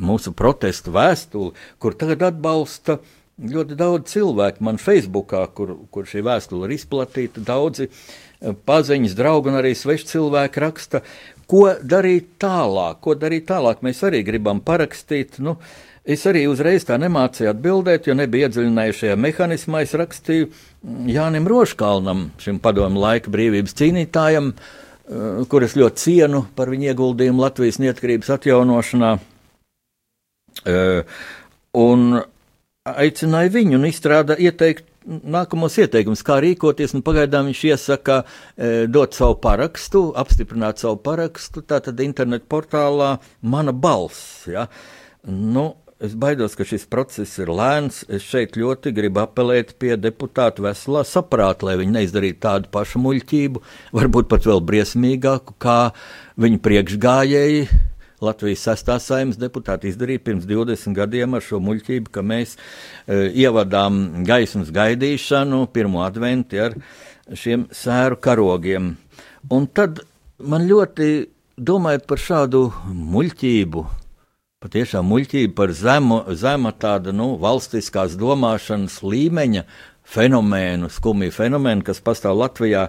mūsu 0.00 0.34
protestu 0.36 0.92
vēstule, 0.94 1.54
kur 1.82 1.96
tagad 1.98 2.22
atbalsta 2.30 2.98
uh, 2.98 3.16
ļoti 3.40 3.76
daudz 3.78 4.12
cilvēku 4.12 4.64
man 4.64 4.78
Facebookā, 4.80 5.44
kur, 5.56 5.74
kur 5.92 6.08
šī 6.08 6.22
vēstule 6.26 6.68
ir 6.68 6.76
izplatīta, 6.76 7.42
daudzi 7.44 7.88
eh, 7.88 8.54
paziņas, 8.66 9.16
draugi 9.16 9.52
un 9.52 9.60
arī 9.60 9.72
sveši 9.76 10.08
cilvēki 10.12 10.64
raksta, 10.64 11.02
ko 11.50 11.66
darīt 11.80 12.34
tālāk, 12.42 13.00
ko 13.04 13.16
darīt 13.18 13.48
tālāk. 13.48 13.80
Mēs 13.86 14.02
arī 14.06 14.22
gribam 14.26 14.60
parakstīt. 14.64 15.40
Nu, 15.42 15.56
Es 16.04 16.24
arī 16.26 16.46
uzreiz 16.48 16.86
tā 16.88 16.96
nemācīju 17.00 17.50
atbildēt, 17.52 18.08
jo 18.08 18.16
nebija 18.16 18.48
iedziļinājušies 18.48 19.00
šajā 19.02 19.16
mehānismā. 19.20 19.82
Es 19.84 19.92
rakstīju 19.98 20.48
Jānim 21.12 21.48
Roškalnam, 21.50 22.30
šim 22.40 22.60
padomu 22.62 23.02
laika 23.02 23.32
brīvības 23.32 23.76
cīnītājam, 23.76 24.52
eh, 24.54 25.44
kur 25.48 25.62
es 25.62 25.76
ļoti 25.76 26.04
cienu 26.04 26.46
par 26.56 26.72
viņa 26.72 26.94
ieguldījumu 26.94 27.44
Latvijas 27.44 27.78
neatkarības 27.84 28.32
atjaunošanā. 28.38 29.18
Eh, 30.66 31.02
un 31.74 32.22
aicināja 32.84 33.52
viņu 33.52 33.76
un 33.76 33.84
izstrādā 33.84 34.38
ieteikt 34.40 34.86
nākamos 35.06 35.76
ieteikumus, 35.80 36.22
kā 36.26 36.38
rīkoties. 36.44 36.94
Pagaidām 37.04 37.50
viņš 37.50 37.62
iesaka 37.70 38.22
e, 38.22 38.86
dot 38.90 39.16
savu 39.16 39.38
parakstu, 39.42 40.10
apstiprināt 40.16 40.82
savu 40.82 41.00
parakstu. 41.04 41.62
Tātad 41.66 42.00
internetu 42.04 42.48
portālā 42.50 43.14
mana 43.40 43.72
balss. 43.72 44.46
Ja? 44.50 44.66
Nu, 45.24 45.74
es 46.00 46.16
baidos, 46.16 46.56
ka 46.58 46.64
šis 46.66 46.86
process 46.90 47.38
ir 47.42 47.52
lēns. 47.52 48.02
Es 48.08 48.24
šeit 48.26 48.56
ļoti 48.60 48.94
gribu 48.96 49.22
apelēt 49.22 49.76
pie 49.80 49.94
deputātu 50.00 50.64
veselā 50.66 51.04
saprāta, 51.08 51.68
lai 51.68 51.76
viņi 51.80 51.96
neizdarītu 51.98 52.40
tādu 52.46 52.72
pašu 52.72 53.02
muļķību, 53.04 53.62
varbūt 53.96 54.32
pat 54.32 54.48
vēl 54.48 54.64
briesmīgāku, 54.72 55.56
kā 55.60 55.78
viņu 56.40 56.60
priekšgājēji 56.64 57.68
Latvijas 58.20 58.66
sastās 58.66 59.06
saimnes 59.08 59.38
deputāti 59.40 59.88
izdarīja 59.88 60.20
pirms 60.24 60.44
20 60.48 60.92
gadiem 60.96 61.36
ar 61.36 61.44
šo 61.44 61.60
muļķību, 61.64 62.10
ka 62.12 62.24
mēs 62.24 62.56
e, 62.56 63.30
ievadām 63.44 64.24
gaismas 64.28 64.68
gaidīšanu, 64.76 65.62
pirmo 65.72 66.02
adventi 66.04 66.60
ar 66.60 66.76
šiem 67.32 67.64
sēru 67.72 68.20
karogiem. 68.20 68.92
Un 69.48 69.68
tad 69.72 70.02
man 70.36 70.68
ļoti 70.68 71.08
domājot 71.56 72.04
par 72.08 72.20
šādu 72.20 72.66
muļķību, 72.92 73.86
patiešām 74.60 75.06
muļķību 75.08 75.54
par 75.56 75.70
zemu, 75.72 76.18
zema 76.36 76.74
tāda, 76.76 77.14
nu, 77.16 77.30
valstiskās 77.40 78.12
domāšanas 78.20 78.98
līmeņa 79.00 79.62
fenomēnu, 80.10 80.90
skumju 80.92 81.32
fenomēnu, 81.32 81.84
kas 81.86 82.02
pastāv 82.04 82.36
Latvijā. 82.42 82.82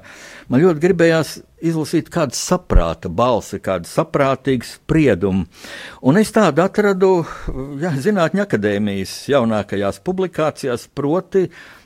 Man 0.52 0.66
ļoti 0.66 0.84
gribējās 0.84 1.32
izlasīt 1.64 2.12
kādu 2.12 2.36
saprāta 2.36 3.08
balsi, 3.08 3.62
kādu 3.64 3.88
saprātīgu 3.88 4.68
spriedumu. 4.68 5.48
Un 6.04 6.20
es 6.20 6.36
tādu 6.36 6.66
atradu 6.66 7.14
jā, 7.80 7.96
Zinātņu 8.04 8.44
akadēmijas 8.44 9.16
jaunākajās 9.32 10.04
publikācijās, 10.04 10.90
proti, 10.92 11.46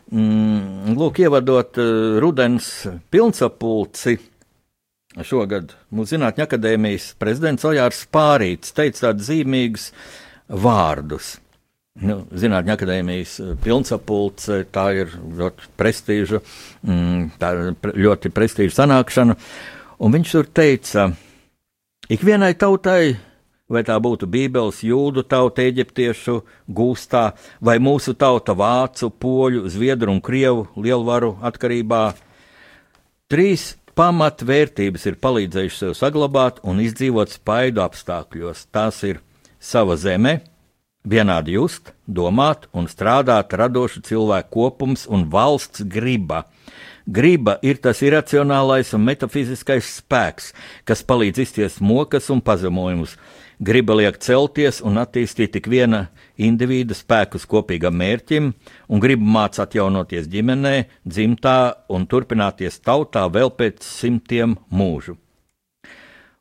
mm, 0.10 0.96
lūk, 0.98 1.22
ievadot 1.28 1.78
uh, 1.78 2.16
rudens 2.26 2.72
pilnsapulci. 3.14 4.18
Šogad 5.24 5.72
mūsu 5.96 6.16
Zinātņu 6.16 6.44
akadēmijas 6.44 7.14
prezidents 7.22 7.64
Ojārs 7.68 8.04
Pārīts 8.12 8.76
teica 8.76 9.08
tādus 9.08 9.30
zīmīgus 9.30 9.92
vārdus 10.52 11.38
nu, 12.04 12.18
Zinātņu 12.36 12.74
akadēmijas 12.76 13.36
eh, 13.42 13.54
pilnsapulce, 13.64 14.64
tā 14.74 14.88
ir 15.00 15.14
ļoti 15.40 15.70
prestiža, 15.80 16.42
mm, 16.84 17.30
tā 17.40 17.52
ir 17.56 17.94
ļoti 18.08 18.32
prestiža 18.36 18.82
sanākšana. 18.82 19.38
Un 20.04 20.16
viņš 20.16 20.34
tur 20.36 20.50
teica, 20.52 21.08
ikvienai 22.12 22.52
tautai, 22.60 23.16
vai 23.72 23.82
tā 23.88 23.96
būtu 24.04 24.28
Bībeles, 24.30 24.84
jūdu 24.86 25.24
tauta, 25.24 25.64
eģiptiešu 25.64 26.42
gūstā, 26.68 27.30
vai 27.64 27.80
mūsu 27.82 28.14
tauta 28.20 28.54
vācu, 28.58 29.10
poļu, 29.10 29.66
zviedru 29.72 30.12
un 30.14 30.22
krievu 30.22 30.68
lielvaru 30.76 31.38
atkarībā, 31.48 32.04
trīs 33.32 33.72
pamatvērtības 33.96 35.06
ir 35.10 35.16
palīdzējušas 35.24 35.82
sev 35.84 35.94
saglabāt 35.98 36.60
un 36.68 36.82
izdzīvot 36.84 37.32
spaidu 37.32 37.84
apstākļos. 37.86 38.68
Tās 38.76 39.02
ir 39.08 39.22
sava 39.60 39.96
zeme, 40.00 40.42
vienādi 41.06 41.56
just, 41.56 41.94
domāt 42.08 42.68
un 42.74 42.90
strādāt 42.92 43.54
radošu 43.56 44.04
cilvēku 44.06 44.52
kopums 44.58 45.06
un 45.08 45.28
valsts 45.32 45.86
griba. 45.88 46.44
Griba 47.06 47.60
ir 47.62 47.78
tas 47.78 48.02
iracionālais 48.02 48.90
un 48.98 49.04
metafiziskais 49.06 49.92
spēks, 50.00 50.52
kas 50.90 51.06
palīdz 51.06 51.44
izciest 51.44 51.82
mokas 51.82 52.32
un 52.34 52.42
pazemojumus. 52.42 53.14
Griba 53.60 53.96
liek 53.96 54.18
celties 54.20 54.82
un 54.84 55.00
attīstīt 55.00 55.54
tik 55.56 55.70
viena 55.72 56.10
indivīda 56.36 56.96
spēkus 56.98 57.48
kopīgam 57.48 57.96
mērķim, 57.96 58.50
un 58.92 59.04
griba 59.04 59.24
māca 59.38 59.64
atjaunoties 59.64 60.28
ģimenē, 60.32 60.76
dzimtā 61.08 61.60
un 61.88 62.08
turpināties 62.12 62.82
tautā 62.84 63.24
vēl 63.32 63.54
pēc 63.56 63.80
simtiem 63.86 64.58
mūžu. 64.72 65.16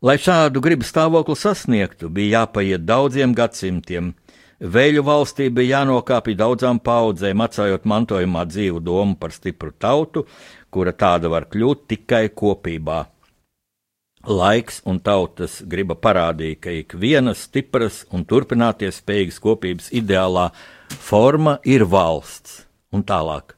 Lai 0.04 0.18
šādu 0.20 0.60
gribu 0.60 0.84
stāvokli 0.84 1.36
sasniegtu, 1.38 2.10
bija 2.12 2.42
jāpaiet 2.42 2.84
daudziem 2.84 3.32
gadsimtiem, 3.32 4.12
Vēļu 4.64 5.02
valstī 5.04 5.50
bija 5.52 5.80
jānokāpj 5.80 6.36
daudzām 6.38 6.78
paudzēm, 6.80 7.42
atstājot 7.42 7.84
mantojumā 7.90 8.46
dzīvu 8.48 8.78
domu 8.80 9.16
par 9.20 9.34
stipru 9.34 9.74
tautu, 9.76 10.22
kura 10.70 10.94
tāda 10.94 11.28
var 11.28 11.48
kļūt 11.50 11.82
tikai 11.90 12.28
kopībā. 12.32 13.02
Laiks 14.24 14.78
un 14.88 15.02
tautas 15.04 15.58
griba 15.68 15.92
parādīja, 16.00 16.56
ka 16.56 16.72
ik 16.72 16.94
viena 16.96 17.34
stipras 17.36 18.06
un 18.08 18.22
turpināties 18.24 19.02
spējīgas 19.02 19.36
kopības 19.44 19.90
ideālā 19.92 20.46
forma 20.96 21.58
ir 21.68 21.84
valsts, 21.84 22.62
un 22.88 23.02
tālāk. 23.04 23.52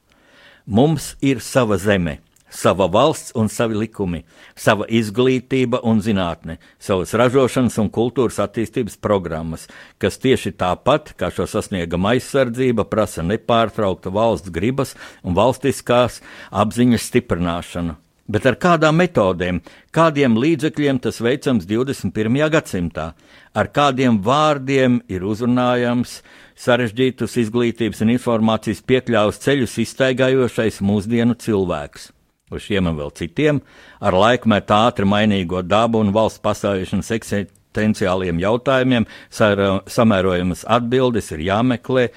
Mums 0.67 1.13
ir 1.23 1.39
sava 1.39 1.77
zeme, 1.79 2.17
sava 2.51 2.89
valsts 2.91 3.31
un 3.39 3.47
savi 3.47 3.77
likumi, 3.79 4.25
sava 4.59 4.83
izglītība 4.91 5.79
un 5.87 6.01
zinātne, 6.03 6.57
savas 6.83 7.13
ražošanas 7.15 7.77
un 7.79 7.87
kultūras 7.87 8.41
attīstības 8.43 8.99
programmas, 8.99 9.69
kas 10.03 10.19
tieši 10.19 10.51
tāpat 10.59 11.13
kā 11.15 11.29
šo 11.31 11.47
sasniegama 11.47 12.17
aizsardzība 12.17 12.83
prasa 12.91 13.23
nepārtraukta 13.23 14.11
valsts 14.11 14.51
gribas 14.51 14.97
un 15.23 15.39
valstiskās 15.39 16.19
apziņas 16.51 17.07
stiprināšanu. 17.07 17.95
Bet 18.27 18.43
ar 18.49 18.57
kādām 18.59 18.97
metodēm, 18.99 19.61
kādiem 19.95 20.35
līdzekļiem 20.35 20.99
tas 20.99 21.21
veicams 21.23 21.63
21. 21.69 22.41
gadsimtā, 22.51 23.13
ar 23.55 23.69
kādiem 23.71 24.19
vārdiem 24.23 24.99
ir 25.07 25.23
uzrunājams 25.23 26.19
sarežģītus 26.59 27.37
izglītības 27.45 28.03
un 28.03 28.11
informācijas 28.17 28.83
piekļāvus 28.83 29.39
ceļus 29.45 29.79
iztaigājošais 29.85 30.83
mūsdienu 30.83 31.39
cilvēks 31.39 32.11
uz 32.51 32.63
šiem 32.63 32.87
un 32.87 32.95
vēl 32.95 33.11
citiem, 33.15 33.61
ar 33.99 34.15
laikmetu 34.15 34.75
ātri 34.75 35.07
mainīgo 35.07 35.61
dabu 35.67 35.99
un 36.03 36.13
valsts 36.15 36.43
pastāvēšanas 36.43 37.11
eksistenciāliem 37.17 38.39
jautājumiem, 38.39 39.07
samērojamas 39.31 40.63
atbildes 40.77 41.31
ir 41.35 41.43
jāmeklē 41.49 42.07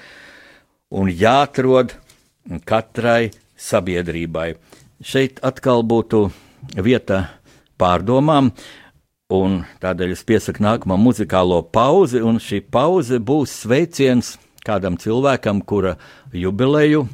un 0.95 1.11
jāatrod 1.11 1.95
katrai 2.67 3.31
sabiedrībai. 3.59 4.53
Šeit 5.01 5.39
atkal 5.41 5.81
būtu 5.81 6.27
vieta 6.77 7.23
pārdomām, 7.81 8.51
un 9.33 9.55
tādēļ 9.81 10.13
es 10.13 10.21
piesaku 10.27 10.61
nākamo 10.61 10.97
muzikālo 11.01 11.63
pauzi, 11.73 12.21
un 12.21 12.37
šī 12.37 12.59
pauze 12.69 13.17
būs 13.17 13.55
sveiciens 13.63 14.35
kādam 14.61 14.99
cilvēkam, 15.01 15.63
kura 15.65 15.95
jubileju 16.33 17.07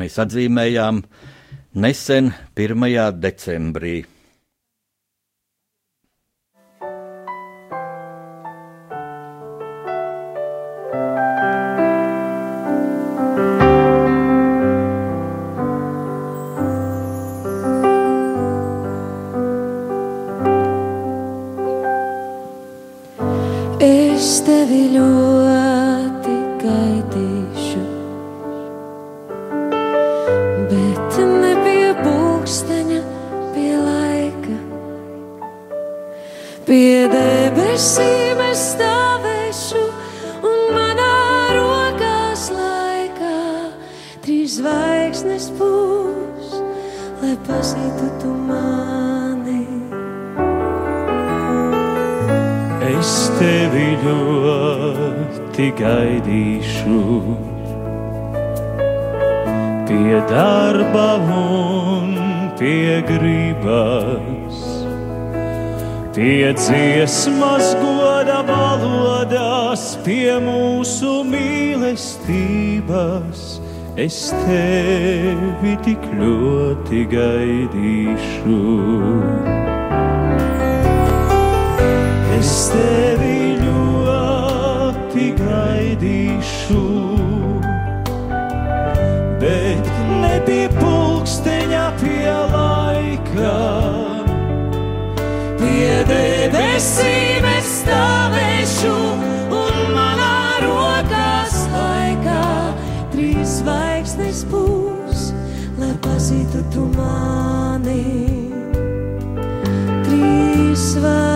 mēs 0.00 0.16
atzīmējām 0.24 1.02
nesen 1.76 2.32
1. 2.56 3.20
decembrī. 3.20 4.13
Ļoti 85.14 85.34
gaidīšu, 85.38 86.80
bet 89.38 89.90
ne 90.10 90.40
pie 90.42 90.64
pulksteņa, 90.74 91.82
pie 92.00 92.32
laika. 92.50 93.52
Pie 95.60 95.92
debesīm 96.08 97.46
es 97.52 97.68
stāvēšu 97.84 98.96
un 99.54 99.78
manā 99.94 100.58
rokās 100.64 101.62
laikā 101.76 102.42
trīs 103.14 103.60
zvaigznes 103.60 104.42
būs, 104.50 105.30
lai 105.78 105.92
pazītu 106.02 106.64
tu 106.74 106.88
mani. 106.98 108.02
Trīs 110.02 110.90
zvaigznes, 110.96 111.33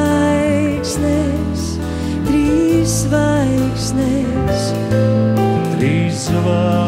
zvaigznes, 3.98 4.74
Trīs 5.74 6.28
zvaigznes, 6.30 6.87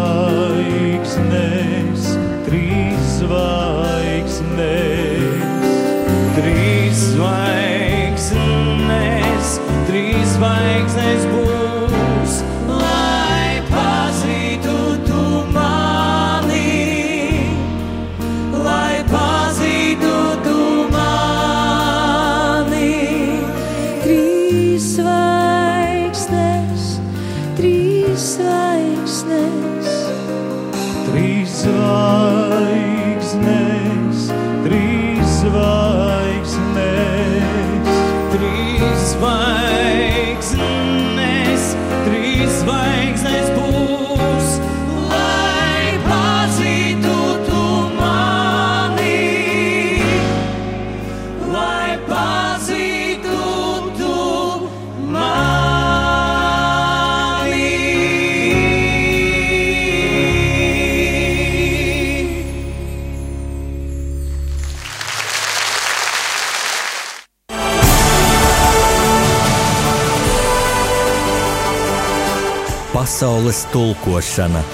Pasaules 72.90 73.60
tulkošana 73.70 74.64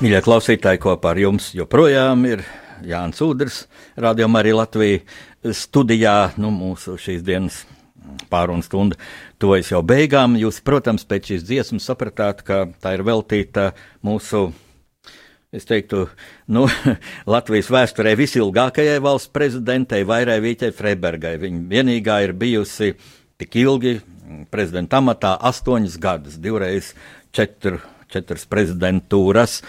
Mīļie 0.00 0.20
klausītāji, 0.24 0.80
kopā 0.80 1.14
ar 1.14 1.18
jums 1.20 1.50
joprojām 1.56 2.22
ir 2.28 2.44
Jānis 2.84 3.20
Udrs, 3.24 3.58
rādījumā 4.00 4.40
arī 4.40 4.54
Latvija 4.56 5.52
studijā. 5.56 6.14
Nu, 6.40 6.52
mūsu 6.52 6.94
šīs 7.00 7.20
dienas 7.24 7.62
pārunu 8.32 8.64
stunda 8.64 8.96
tuvojas 9.40 9.72
jau 9.72 9.80
beigām. 9.84 10.36
Jūs, 10.40 10.62
protams, 10.64 11.04
pēc 11.08 11.34
šīs 11.34 11.44
dziesmas 11.48 11.88
sapratāt, 11.88 12.40
ka 12.44 12.66
tā 12.80 12.96
ir 12.96 13.04
veltīta 13.08 13.70
mūsu. 14.04 14.50
Es 15.50 15.64
teiktu, 15.66 16.04
nu, 16.54 16.68
Latvijas 17.34 17.70
vēsturē 17.74 18.14
visilgākajai 18.18 19.00
valsts 19.02 19.32
prezidentei, 19.34 20.04
Vairai 20.06 20.38
Vīķai 20.44 20.70
Freibergai. 20.76 21.34
Viņa 21.42 21.64
vienīgā 21.72 22.20
ir 22.22 22.34
bijusi 22.38 22.92
tik 23.40 23.56
ilgi 23.58 23.96
prezidenta 24.50 25.00
amatā- 25.00 25.34
astoņas 25.50 25.98
gadus, 25.98 26.38
divreiz 26.38 26.92
četru 27.34 27.80
četras 28.10 28.46
prezidentūras. 28.50 29.60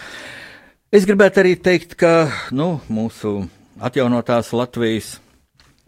Es 0.92 1.06
gribētu 1.08 1.42
arī 1.42 1.56
teikt, 1.56 1.94
ka 1.96 2.30
nu, 2.54 2.80
mūsu 2.90 3.48
atjaunotās 3.80 4.52
Latvijas 4.52 5.16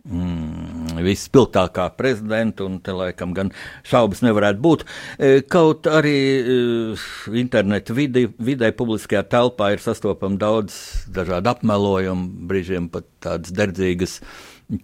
mm, 0.08 1.00
visspilgtākā 1.04 1.88
prezidenta, 1.98 2.66
un 2.66 2.78
te 2.84 2.94
laikam 2.94 3.34
gan 3.36 3.52
šaubas 3.86 4.24
nevarētu 4.24 4.64
būt. 4.64 4.86
E, 5.18 5.34
Kaut 5.50 5.88
arī 5.90 6.16
e, 6.16 6.56
internetu 7.40 7.96
vidi, 7.96 8.26
vidē, 8.38 8.72
publiskajā 8.76 9.24
telpā 9.32 9.74
ir 9.74 9.84
sastopama 9.84 10.40
daudz 10.40 11.06
dažādu 11.14 11.54
apmelojumu, 11.54 12.48
brīžiem 12.50 12.90
pat 12.92 13.08
tādas 13.24 13.54
derdzīgas 13.54 14.20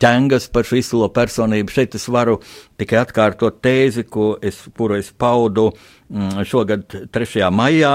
ķēngas 0.00 0.50
par 0.52 0.66
šo 0.68 0.78
izcilo 0.80 1.08
personību. 1.12 1.72
Šeit 1.72 1.96
es 1.96 2.04
varu 2.12 2.38
tikai 2.80 3.00
atkārtot 3.00 3.62
tēzi, 3.64 4.04
es, 4.44 4.60
kuru 4.76 4.98
es 5.00 5.10
paudu 5.16 5.70
mm, 5.72 6.44
šogad 6.48 6.84
3. 7.12 7.48
maijā 7.54 7.94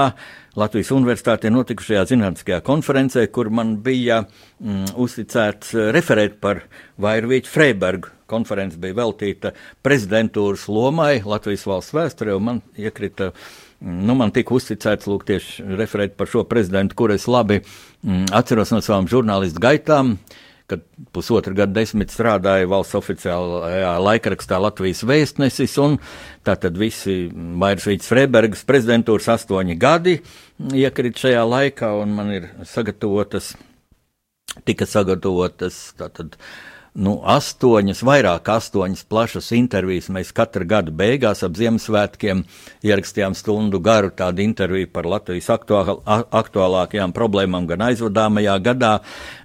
Latvijas 0.56 0.90
Universitātē 0.96 1.50
notikušajā 1.52 2.06
zinātniskajā 2.08 2.62
konferencē, 2.64 3.26
kur 3.28 3.50
man 3.52 3.74
bija 3.84 4.22
mm, 4.24 4.96
uzticēts 4.96 5.74
eh, 5.76 5.90
referēt 5.96 6.40
par 6.40 6.64
Vairvīķu 7.02 7.52
Freibergu. 7.52 8.12
Konference 8.26 8.80
bija 8.82 8.96
veltīta 8.96 9.52
prezidentūras 9.86 10.64
lomai 10.72 11.20
Latvijas 11.22 11.66
valsts 11.68 11.94
vēsturē, 11.94 12.34
un 12.34 12.48
man 12.48 12.64
iekrita 12.80 13.30
Nu, 13.86 14.14
man 14.16 14.30
tika 14.32 14.54
uzticēts 14.56 15.04
lūk, 15.04 15.26
tieši 15.28 15.66
referēt 15.76 16.14
par 16.16 16.30
šo 16.32 16.46
prezidentu, 16.48 16.96
kur 16.96 17.12
es 17.12 17.26
labi 17.28 17.58
mm, 17.60 18.30
atceros 18.32 18.72
no 18.72 18.80
savām 18.80 19.04
žurnālistu 19.12 19.60
gaitām. 19.60 20.14
Kad 20.66 20.82
pusotru 21.14 21.54
gadu 21.54 21.76
desmit 21.76 22.10
strādāju 22.10 22.66
valsts 22.72 22.96
oficiālajā 22.98 23.92
laikrakstā 24.02 24.58
Latvijas 24.58 25.04
vēstnesis, 25.06 25.76
un 25.78 26.00
tātad 26.46 26.74
visi 26.80 27.28
Vairsvīts 27.30 28.10
Freibergas 28.10 28.64
prezidentūras 28.66 29.30
astoņi 29.36 29.78
gadi 29.78 30.16
iekrit 30.74 31.22
šajā 31.22 31.44
laikā, 31.46 31.92
un 32.02 32.16
man 32.18 32.32
ir 32.34 32.48
sagatavotas, 32.66 33.52
tika 34.66 34.88
sagatavotas 34.90 35.78
tātad 36.00 36.34
nu, 36.96 37.16
astoņas, 37.28 38.00
vairāk 38.06 38.48
astoņas 38.50 39.04
plašas 39.10 39.50
intervijas. 39.56 40.08
Mēs 40.12 40.32
katru 40.36 40.66
gadu 40.68 40.94
beigās 40.96 41.42
ap 41.46 41.56
Ziemassvētkiem 41.58 42.42
ierakstījām 42.86 43.36
stundu 43.36 43.80
garu 43.84 44.12
tādu 44.16 44.44
interviju 44.44 44.88
par 44.92 45.08
Latvijas 45.10 45.50
aktuāl, 45.52 46.00
aktuālākajām 46.06 47.14
problēmām 47.16 47.68
gan 47.70 47.86
aizvadāmajā 47.90 48.56
gadā, 48.64 48.92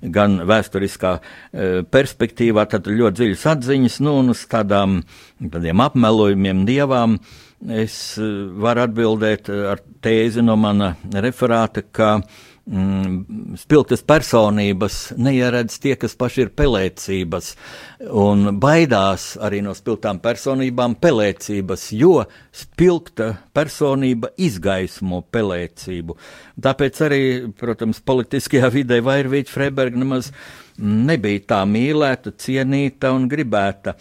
gan 0.01 0.39
vēsturiskā 0.47 1.13
e, 1.17 1.69
perspektīvā. 1.91 2.67
Tad 2.71 2.89
ļoti 2.89 3.19
dziļas 3.21 3.47
atziņas, 3.55 4.01
nu, 4.05 4.17
un 4.23 4.35
uz 4.35 4.45
tādām, 4.51 5.01
tādiem 5.41 5.83
apmelojumiem 5.83 6.65
dievām. 6.69 7.19
Es 7.61 8.15
e, 8.17 8.29
varu 8.63 8.87
atbildēt 8.87 9.51
ar 9.51 9.83
tēzi 10.01 10.41
no 10.45 10.55
mana 10.57 10.95
referāta, 11.11 11.83
ka 11.83 12.15
mm, 12.71 13.57
spilgtas 13.59 14.03
personības 14.07 14.97
neieredz 15.19 15.77
tie, 15.83 15.95
kas 15.99 16.15
paši 16.19 16.45
ir 16.45 16.53
pelēcības, 16.57 17.51
un 18.23 18.55
baidās 18.61 19.35
arī 19.43 19.61
no 19.65 19.75
spilgtām 19.77 20.21
personībām 20.23 20.95
pelēcības, 21.01 21.89
jo 21.99 22.23
spilgta 22.55 23.33
personība 23.55 24.31
izgaismo 24.41 25.21
pelēcību. 25.31 26.17
Tāpēc 26.61 27.05
arī, 27.07 27.21
protams, 27.59 28.01
politiskajā 28.05 28.71
vidē 28.73 29.01
Vairvīķa 29.05 29.55
Freiberga 29.55 30.01
nemaz 30.01 30.31
nebija 30.81 31.45
tā 31.53 31.61
mīlēta, 31.69 32.33
cienīta 32.39 33.13
un 33.15 33.27
gribēta. 33.31 33.97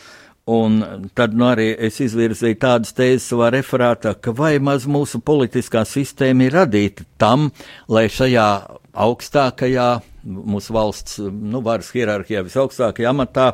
Un 0.49 1.11
tad 1.15 1.35
nu, 1.37 1.45
arī 1.53 1.69
es 1.77 2.01
izvirzīju 2.01 2.57
tādas 2.63 2.95
tēzes 2.97 3.29
savā 3.29 3.51
referātā, 3.55 4.15
ka 4.17 4.33
vai 4.35 4.55
maz 4.59 4.87
mūsu 4.89 5.21
politiskā 5.23 5.85
sistēma 5.87 6.49
ir 6.49 6.57
radīta 6.57 7.05
tam, 7.21 7.51
lai 7.93 8.09
šajā 8.11 8.47
augstākajā 8.91 9.91
mūsu 10.25 10.75
valsts 10.75 11.21
nu, 11.21 11.61
varas 11.65 11.93
hierarhijā 11.95 12.43
visaugstākajā 12.49 13.13
amatā 13.13 13.47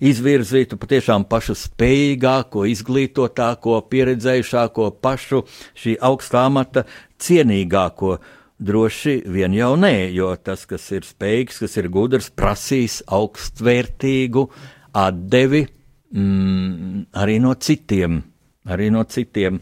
izvirzītu 0.00 0.78
patiešām 0.80 1.26
pašu 1.30 1.56
spējīgāko, 1.58 2.64
izglītotāko, 2.72 3.78
pieredzējušāko, 3.90 4.90
pašu 5.02 5.44
šī 5.78 5.98
augstā 6.10 6.46
amata 6.48 6.86
cienīgāko. 7.22 8.18
Droši 8.58 9.20
vien 9.30 9.52
jau 9.54 9.76
nē, 9.78 10.10
jo 10.10 10.32
tas, 10.42 10.64
kas 10.66 10.88
ir 10.90 11.06
spējīgs, 11.06 11.60
kas 11.62 11.76
ir 11.78 11.90
gudrs, 11.94 12.32
prasīs 12.34 13.02
augstvērtīgu 13.06 14.48
atdevi 14.98 15.68
mm, 16.12 17.06
arī 17.18 17.38
no 17.42 17.54
citiem 17.54 18.22
arī 18.68 18.90
no 18.92 19.02
citiem. 19.08 19.60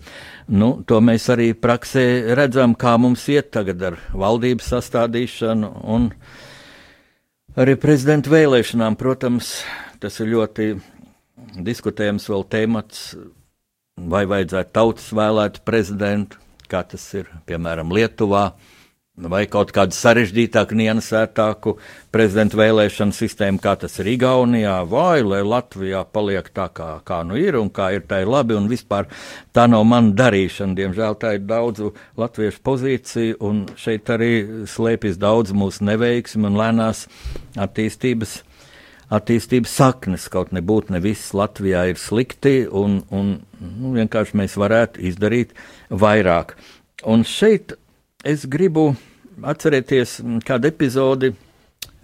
Nu, 0.50 0.82
to 0.86 1.00
mēs 1.04 1.28
arī 1.32 1.52
praksē 1.54 2.34
redzam, 2.38 2.74
kā 2.78 2.96
mums 3.00 3.26
iet 3.32 3.52
tagad 3.54 3.82
ar 3.90 3.98
valdības 4.14 4.72
sastādīšanu 4.74 5.70
un 5.94 6.10
arī 7.56 7.76
prezidenta 7.80 8.32
vēlēšanām. 8.32 8.98
Protams, 9.00 9.60
tas 10.02 10.18
ir 10.22 10.32
ļoti 10.34 10.70
diskutējams 11.66 12.28
vēl 12.32 12.46
temats, 12.52 13.04
vai 13.96 14.26
vajadzētu 14.28 14.74
tautas 14.76 15.12
vēlētu 15.16 15.62
prezidentu, 15.64 16.40
kā 16.68 16.82
tas 16.84 17.04
ir 17.16 17.30
piemēram 17.48 17.94
Lietuvā 17.94 18.50
vai 19.16 19.46
kaut 19.48 19.70
kādu 19.72 19.96
sarežģītāku, 19.96 20.76
niansētāku 20.76 21.76
prezidentu 22.12 22.58
vēlēšanu 22.60 23.16
sistēmu, 23.16 23.60
kā 23.64 23.72
tas 23.80 23.94
ir 24.02 24.10
Igaunijā, 24.12 24.76
vai 24.90 25.22
lai 25.24 25.40
Latvijā 25.40 26.02
paliek 26.12 26.50
tā, 26.52 26.68
kā, 26.68 26.90
kā 27.06 27.22
nu 27.24 27.38
ir 27.40 27.56
un 27.56 27.70
kā 27.72 27.94
ir 27.96 28.04
tā 28.08 28.20
ir 28.24 28.30
labi, 28.32 28.56
un 28.58 28.68
vispār 28.68 29.08
tā 29.56 29.64
nav 29.72 29.86
mana 29.88 30.12
darīšana. 30.16 30.76
Diemžēl 30.76 31.16
tā 31.22 31.36
ir 31.38 31.46
daudzu 31.48 31.94
latviešu 32.20 32.60
pozīcija, 32.66 33.38
un 33.40 33.64
šeit 33.80 34.12
arī 34.12 34.66
slēpjas 34.68 35.16
daudz 35.22 35.56
mūsu 35.56 35.88
neveiksmi 35.88 36.50
un 36.50 36.60
lēnās 36.60 37.06
attīstības. 37.56 38.42
Attīstības 39.16 39.70
saknes 39.70 40.24
kaut 40.28 40.50
nebūtu, 40.50 40.90
ne 40.90 40.98
viss 40.98 41.30
Latvijā 41.30 41.84
ir 41.92 41.98
slikti, 42.00 42.64
un, 42.66 42.98
un 43.14 43.36
nu, 43.62 43.92
vienkārši 43.94 44.34
mēs 44.42 44.56
varētu 44.58 45.04
izdarīt 45.06 45.54
vairāk. 45.94 46.56
Un 47.06 47.22
šeit 47.22 47.76
es 48.26 48.46
gribu 48.50 48.90
atcerēties 49.46 50.18
kādu 50.46 50.70
epizodi 50.70 51.32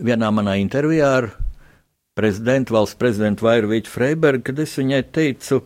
vienā 0.02 0.30
manā 0.34 0.58
intervijā 0.60 1.10
ar 1.18 1.28
prezidentu, 2.18 2.76
valsts 2.76 2.98
prezidentu 3.00 3.46
Vairovīču 3.46 3.92
Freibergu, 3.92 4.44
kad 4.50 4.60
es 4.62 4.74
viņai 4.78 5.02
teicu, 5.14 5.62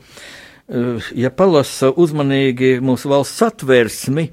eh, 0.69 1.09
ja 1.15 1.31
palasa 1.31 1.91
uzmanīgi 1.91 2.79
mūsu 2.81 3.11
valsts 3.11 3.43
atvērsmi, 3.49 4.29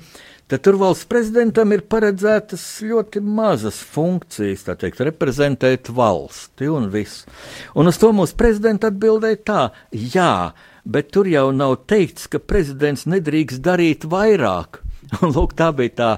tad 0.47 0.61
tur 0.61 0.77
valsts 0.77 1.09
prezidentam 1.09 1.71
ir 1.73 1.81
paredzētas 1.89 2.61
ļoti 2.85 3.23
mazas 3.23 3.81
funkcijas, 3.81 4.67
tā 4.67 4.77
teikt, 4.77 5.01
reprezentēt 5.01 5.89
valsti 5.89 6.69
un 6.69 6.91
visu. 6.93 7.25
Un 7.75 7.89
uz 7.89 7.97
to 7.97 8.13
mūsu 8.13 8.37
prezidents 8.37 8.85
atbildēja 8.85 9.41
tā, 9.43 9.63
jā, 9.91 10.53
bet 10.85 11.11
tur 11.11 11.27
jau 11.27 11.49
nav 11.51 11.79
teikts, 11.87 12.27
ka 12.27 12.39
prezidents 12.39 13.07
nedrīkst 13.09 13.63
darīt 13.63 14.05
vairāk. 14.05 14.82
Un, 15.21 15.33
lūk, 15.35 15.53
tā 15.57 15.69
bija 15.75 15.93
tā 15.97 16.09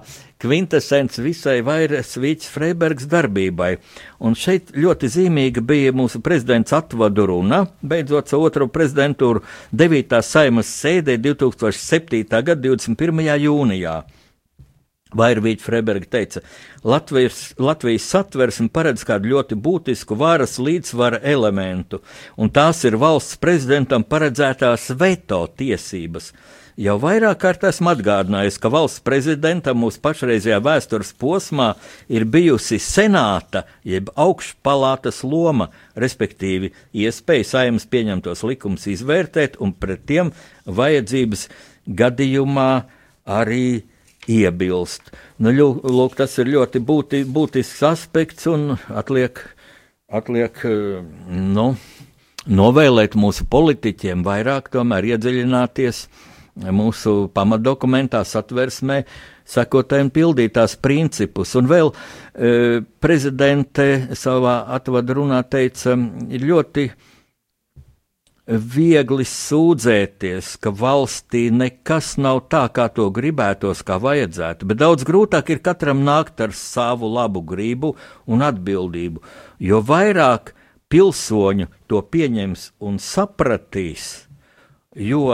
kvintessence 0.41 1.23
visai 1.23 1.59
vairs 1.65 2.15
Vīķis 2.21 2.51
Freibergs 2.53 3.07
darbībai. 3.11 3.75
Un 4.23 4.35
šeit 4.39 4.73
ļoti 4.75 5.09
zīmīga 5.11 5.63
bija 5.65 5.93
mūsu 5.95 6.21
prezidents 6.25 6.75
atvadu 6.75 7.25
runa, 7.31 7.65
beidzot 7.81 8.31
savu 8.31 8.47
otro 8.49 8.67
prezidentūru 8.71 9.43
9. 9.73 10.19
saimas 10.23 10.69
sēdē 10.81 11.17
2007. 11.23 12.23
gada 12.29 12.61
21. 12.67 13.25
jūnijā. 13.47 14.03
Vairvīķa 15.15 15.63
Freiberga 15.63 16.09
teica, 16.11 16.41
Latvijas, 16.83 17.53
Latvijas 17.61 18.07
satversme 18.11 18.67
paredz 18.73 19.05
kādu 19.07 19.29
ļoti 19.31 19.55
būtisku 19.55 20.17
varas 20.19 20.57
līdzsvara 20.59 21.21
elementu, 21.23 22.01
un 22.35 22.51
tās 22.51 22.83
ir 22.89 22.97
valsts 22.99 23.39
prezidentam 23.39 24.03
paredzētās 24.03 24.89
veto 24.99 25.45
tiesības. 25.55 26.33
Jau 26.75 26.97
vairāk 26.99 27.37
kārt 27.39 27.61
esmu 27.69 27.93
atgādinājis, 27.93 28.57
ka 28.59 28.67
valsts 28.67 28.99
prezidentam 29.05 29.77
mūsu 29.79 30.01
pašreizajā 30.03 30.57
vēstures 30.59 31.13
posmā 31.15 31.69
ir 32.11 32.25
bijusi 32.27 32.81
senāta 32.83 33.61
jeb 33.87 34.09
augšpalātas 34.19 35.21
loma, 35.23 35.69
respektīvi 35.95 36.73
iespēja 36.91 37.47
saimnes 37.47 37.87
pieņemtos 37.87 38.43
likumus 38.43 38.89
izvērtēt 38.91 39.55
un 39.63 39.71
pret 39.71 40.03
tiem 40.11 40.33
vajadzības 40.67 41.47
gadījumā 41.87 42.69
arī 43.23 43.85
iebilst. 44.27 45.15
Nu, 45.39 45.55
lūk, 45.55 46.19
tas 46.19 46.35
ir 46.43 46.51
ļoti 46.57 46.83
būti, 46.83 47.23
būtisks 47.23 47.87
aspekts 47.87 48.51
un 48.51 48.75
atliek, 48.91 49.39
atliek 50.11 50.59
nu, 51.31 51.71
novēlēt 52.45 53.15
mūsu 53.15 53.47
politiķiem 53.47 54.27
vairāk 54.27 54.73
tomēr 54.75 55.13
iedziļināties 55.15 56.07
mūsu 56.55 57.29
pamatdokumentā, 57.35 58.23
satversmē, 58.25 59.01
sekotājiem 59.45 60.11
pildītās 60.15 60.77
principus. 60.81 61.55
Un 61.59 61.67
vēl 61.69 61.91
e, 61.91 62.81
prezidente 63.03 64.15
savā 64.15 64.61
atvadu 64.77 65.19
runā 65.19 65.41
teica, 65.49 65.97
ir 66.31 66.47
ļoti 66.47 66.87
viegli 68.45 69.25
sūdzēties, 69.25 70.51
ka 70.61 70.69
valstī 70.69 71.47
nekas 71.49 72.13
nav 72.21 72.43
tā, 72.53 72.67
kā 72.69 72.87
to 72.93 73.07
gribētos, 73.09 73.81
kā 73.85 73.97
vajadzētu, 74.01 74.67
bet 74.69 74.81
daudz 74.81 75.05
grūtāk 75.07 75.49
ir 75.49 75.63
katram 75.65 76.03
nākt 76.05 76.43
ar 76.45 76.53
savu 76.53 77.09
labu 77.09 77.41
gribu 77.41 77.95
un 78.29 78.45
atbildību, 78.45 79.23
jo 79.57 79.81
vairāk 79.81 80.53
pilsoņu 80.93 81.71
to 81.89 82.03
pieņems 82.05 82.69
un 82.85 83.01
sapratīs, 83.01 84.27
jo 84.93 85.25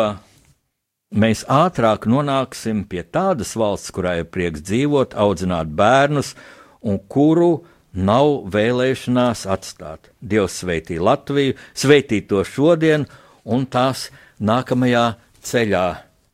mēs 1.12 1.44
ātrāk 1.52 2.08
nonāksim 2.08 2.86
pie 2.88 3.04
tādas 3.04 3.54
valsts, 3.60 3.92
kurā 3.94 4.22
ir 4.22 4.30
prieks 4.32 4.64
dzīvot, 4.64 5.16
audzināt 5.16 5.72
bērnus 5.76 6.34
un 6.82 7.00
kuru 7.12 7.64
nav 7.92 8.48
vēlēšanās 8.52 9.46
atstāt. 9.52 10.12
Dievs 10.22 10.62
sveitī 10.64 11.00
Latviju, 11.02 11.58
sveitī 11.76 12.22
to 12.28 12.46
šodien 12.48 13.06
un 13.44 13.68
tās 13.68 14.10
nākamajā 14.40 15.06
ceļā. 15.44 15.86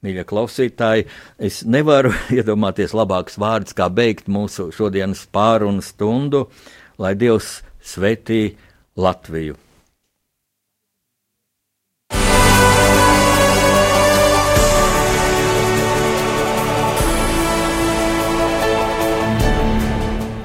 Mīļie 0.06 0.24
klausītāji, 0.30 1.08
es 1.42 1.64
nevaru 1.66 2.14
iedomāties 2.38 2.94
labākus 2.94 3.40
vārdus, 3.42 3.76
kā 3.78 3.90
beigt 3.90 4.30
mūsu 4.30 4.70
šodienas 4.76 5.26
pārunu 5.34 5.82
stundu, 5.82 6.46
lai 7.02 7.16
Dievs 7.18 7.64
sveitī 7.82 8.52
Latviju. 8.98 9.58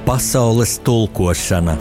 Pasaules 0.05 0.79
tulkošana 0.79 1.77